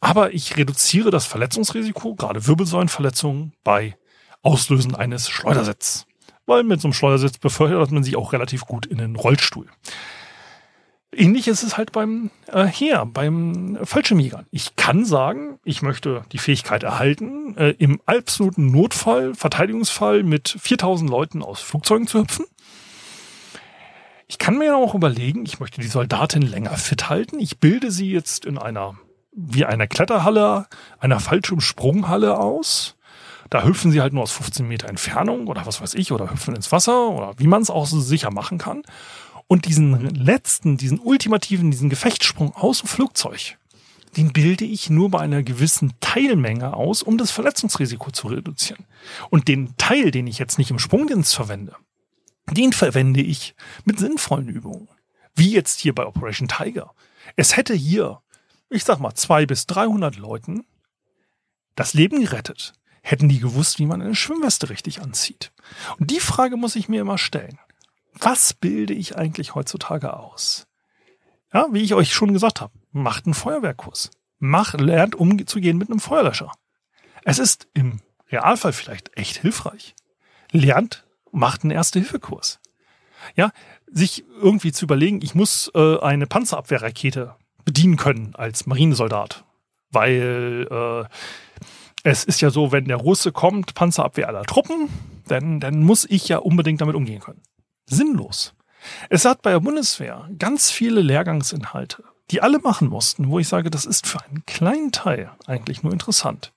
[0.00, 3.96] Aber ich reduziere das Verletzungsrisiko, gerade Wirbelsäulenverletzungen, bei
[4.42, 6.06] Auslösen eines Schleudersitzes.
[6.46, 9.66] Weil mit so einem Schleudersitz befördert man sich auch relativ gut in den Rollstuhl.
[11.16, 14.46] Ähnlich ist es halt beim äh, Heer, beim Fallschirmjägern.
[14.50, 21.08] Ich kann sagen, ich möchte die Fähigkeit erhalten, äh, im absoluten Notfall, Verteidigungsfall mit 4000
[21.08, 22.46] Leuten aus Flugzeugen zu hüpfen.
[24.26, 27.38] Ich kann mir auch überlegen, ich möchte die Soldatin länger fit halten.
[27.38, 28.96] Ich bilde sie jetzt in einer,
[29.32, 30.66] wie einer Kletterhalle,
[30.98, 32.96] einer Fallschirmsprunghalle aus.
[33.50, 36.56] Da hüpfen sie halt nur aus 15 Meter Entfernung oder was weiß ich, oder hüpfen
[36.56, 38.82] ins Wasser oder wie man es auch so sicher machen kann.
[39.46, 43.58] Und diesen letzten, diesen ultimativen, diesen Gefechtssprung aus dem Flugzeug,
[44.16, 48.86] den bilde ich nur bei einer gewissen Teilmenge aus, um das Verletzungsrisiko zu reduzieren.
[49.30, 51.76] Und den Teil, den ich jetzt nicht im Sprungdienst verwende,
[52.50, 54.88] den verwende ich mit sinnvollen Übungen.
[55.34, 56.92] Wie jetzt hier bei Operation Tiger.
[57.36, 58.20] Es hätte hier,
[58.70, 60.64] ich sag mal, zwei bis dreihundert Leuten
[61.74, 62.72] das Leben gerettet.
[63.02, 65.52] Hätten die gewusst, wie man eine Schwimmweste richtig anzieht.
[65.98, 67.58] Und die Frage muss ich mir immer stellen
[68.20, 70.66] was bilde ich eigentlich heutzutage aus?
[71.52, 74.10] Ja, wie ich euch schon gesagt habe, macht einen Feuerwehrkurs.
[74.38, 76.52] Macht, lernt umzugehen mit einem Feuerlöscher.
[77.24, 78.00] Es ist im
[78.30, 79.94] Realfall vielleicht echt hilfreich.
[80.50, 82.60] Lernt, macht einen Erste-Hilfe-Kurs.
[83.36, 83.52] Ja,
[83.90, 87.34] sich irgendwie zu überlegen, ich muss äh, eine Panzerabwehrrakete
[87.64, 89.44] bedienen können als Marinesoldat.
[89.90, 91.04] Weil äh,
[92.02, 94.88] es ist ja so, wenn der Russe kommt, Panzerabwehr aller Truppen,
[95.26, 97.40] dann, dann muss ich ja unbedingt damit umgehen können
[97.86, 98.54] sinnlos.
[99.08, 103.70] Es hat bei der Bundeswehr ganz viele Lehrgangsinhalte, die alle machen mussten, wo ich sage,
[103.70, 106.52] das ist für einen kleinen Teil eigentlich nur interessant.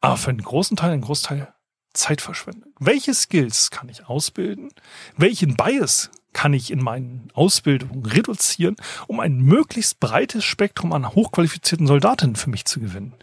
[0.00, 1.52] Aber für einen großen Teil, einen Großteil
[1.92, 2.72] Zeitverschwendung.
[2.78, 4.70] Welche Skills kann ich ausbilden?
[5.16, 8.76] Welchen Bias kann ich in meinen Ausbildungen reduzieren,
[9.08, 13.14] um ein möglichst breites Spektrum an hochqualifizierten Soldatinnen für mich zu gewinnen?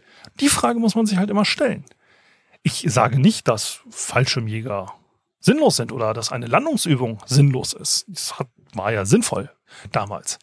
[0.42, 1.86] Die Frage muss man sich halt immer stellen.
[2.64, 4.94] Ich sage nicht, dass Fallschirmjäger
[5.48, 8.06] sinnlos sind oder dass eine Landungsübung sinnlos ist.
[8.10, 9.50] Das hat, war ja sinnvoll
[9.92, 10.40] damals.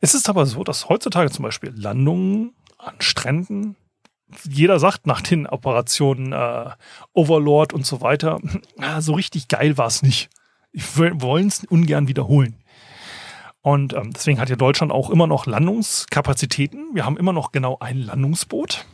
[0.00, 3.76] Es ist aber so, dass heutzutage zum Beispiel Landungen an Stränden,
[4.48, 6.70] jeder sagt nach den Operationen äh,
[7.12, 8.40] Overlord und so weiter,
[8.76, 10.28] na, so richtig geil war es nicht.
[10.72, 12.56] Wir wollen es ungern wiederholen.
[13.62, 16.94] Und ähm, deswegen hat ja Deutschland auch immer noch Landungskapazitäten.
[16.94, 18.86] Wir haben immer noch genau ein Landungsboot.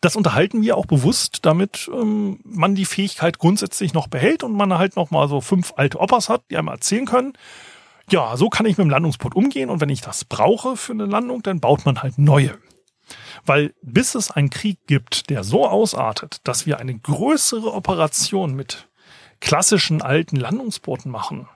[0.00, 4.72] Das unterhalten wir auch bewusst, damit ähm, man die Fähigkeit grundsätzlich noch behält und man
[4.78, 7.34] halt noch mal so fünf alte Opas hat, die einem erzählen können,
[8.10, 11.06] ja, so kann ich mit dem Landungsboot umgehen und wenn ich das brauche für eine
[11.06, 12.58] Landung, dann baut man halt neue.
[13.44, 18.88] Weil bis es einen Krieg gibt, der so ausartet, dass wir eine größere Operation mit
[19.40, 21.48] klassischen alten Landungsbooten machen,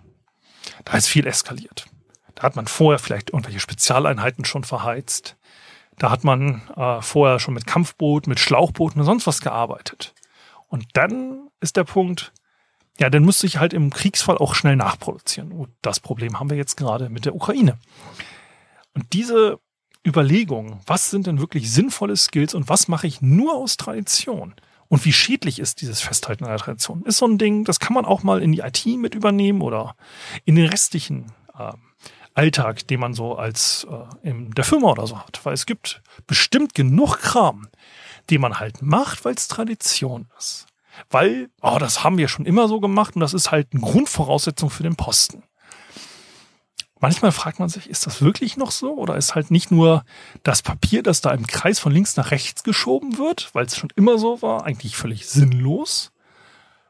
[0.85, 1.87] da ist viel eskaliert.
[2.35, 5.37] Da hat man vorher vielleicht irgendwelche Spezialeinheiten schon verheizt.
[5.99, 10.15] Da hat man äh, vorher schon mit Kampfbooten, mit Schlauchbooten und sonst was gearbeitet.
[10.69, 12.33] Und dann ist der Punkt,
[12.99, 15.53] ja, dann müsste ich halt im Kriegsfall auch schnell nachproduzieren.
[15.53, 17.79] Und das Problem haben wir jetzt gerade mit der Ukraine.
[18.95, 19.59] Und diese
[20.07, 24.55] Überlegung, was sind denn wirklich sinnvolle Skills und was mache ich nur aus Tradition?
[24.89, 27.03] Und wie schädlich ist dieses Festhalten an der Tradition?
[27.05, 29.97] Ist so ein Ding, das kann man auch mal in die IT mit übernehmen oder
[30.45, 31.73] in den restlichen äh,
[32.35, 35.41] Alltag, den man so als äh, in der Firma oder so hat.
[35.45, 37.69] Weil es gibt bestimmt genug Kram,
[38.31, 40.67] den man halt macht, weil es Tradition ist.
[41.11, 44.71] Weil, oh, das haben wir schon immer so gemacht und das ist halt eine Grundvoraussetzung
[44.71, 45.43] für den Posten.
[47.01, 48.95] Manchmal fragt man sich, ist das wirklich noch so?
[48.95, 50.05] Oder ist halt nicht nur
[50.43, 53.91] das Papier, das da im Kreis von links nach rechts geschoben wird, weil es schon
[53.97, 56.13] immer so war, eigentlich völlig sinnlos?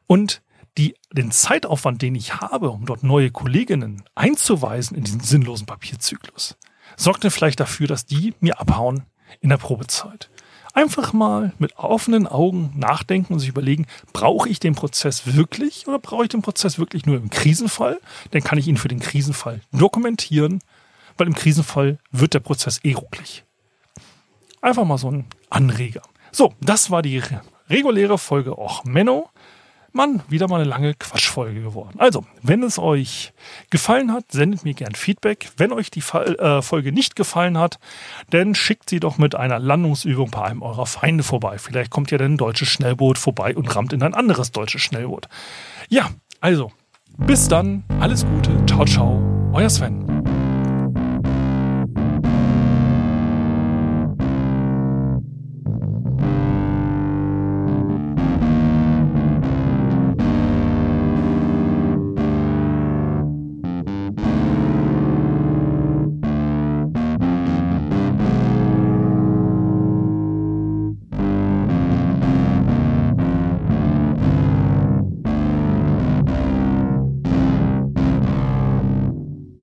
[0.07, 0.41] Und
[0.77, 6.57] die, den Zeitaufwand, den ich habe, um dort neue Kolleginnen einzuweisen in diesen sinnlosen Papierzyklus,
[6.97, 9.03] sorgt dann vielleicht dafür, dass die mir abhauen
[9.41, 10.29] in der Probezeit.
[10.73, 15.99] Einfach mal mit offenen Augen nachdenken und sich überlegen, brauche ich den Prozess wirklich oder
[15.99, 18.01] brauche ich den Prozess wirklich nur im Krisenfall?
[18.31, 20.59] Dann kann ich ihn für den Krisenfall dokumentieren,
[21.17, 23.45] weil im Krisenfall wird der Prozess eh rucklig.
[24.61, 26.01] Einfach mal so ein Anreger.
[26.33, 27.21] So, das war die
[27.69, 29.29] reguläre Folge Och Menno.
[29.95, 31.97] Mann, wieder mal eine lange Quatschfolge geworden.
[31.97, 33.33] Also, wenn es euch
[33.69, 35.49] gefallen hat, sendet mir gern Feedback.
[35.57, 37.79] Wenn euch die äh, Folge nicht gefallen hat,
[38.29, 41.57] dann schickt sie doch mit einer Landungsübung bei einem eurer Feinde vorbei.
[41.57, 45.27] Vielleicht kommt ja dann ein deutsches Schnellboot vorbei und rammt in ein anderes deutsches Schnellboot.
[45.89, 46.09] Ja,
[46.41, 46.71] also,
[47.17, 50.14] bis dann, alles Gute, ciao, ciao, euer Sven.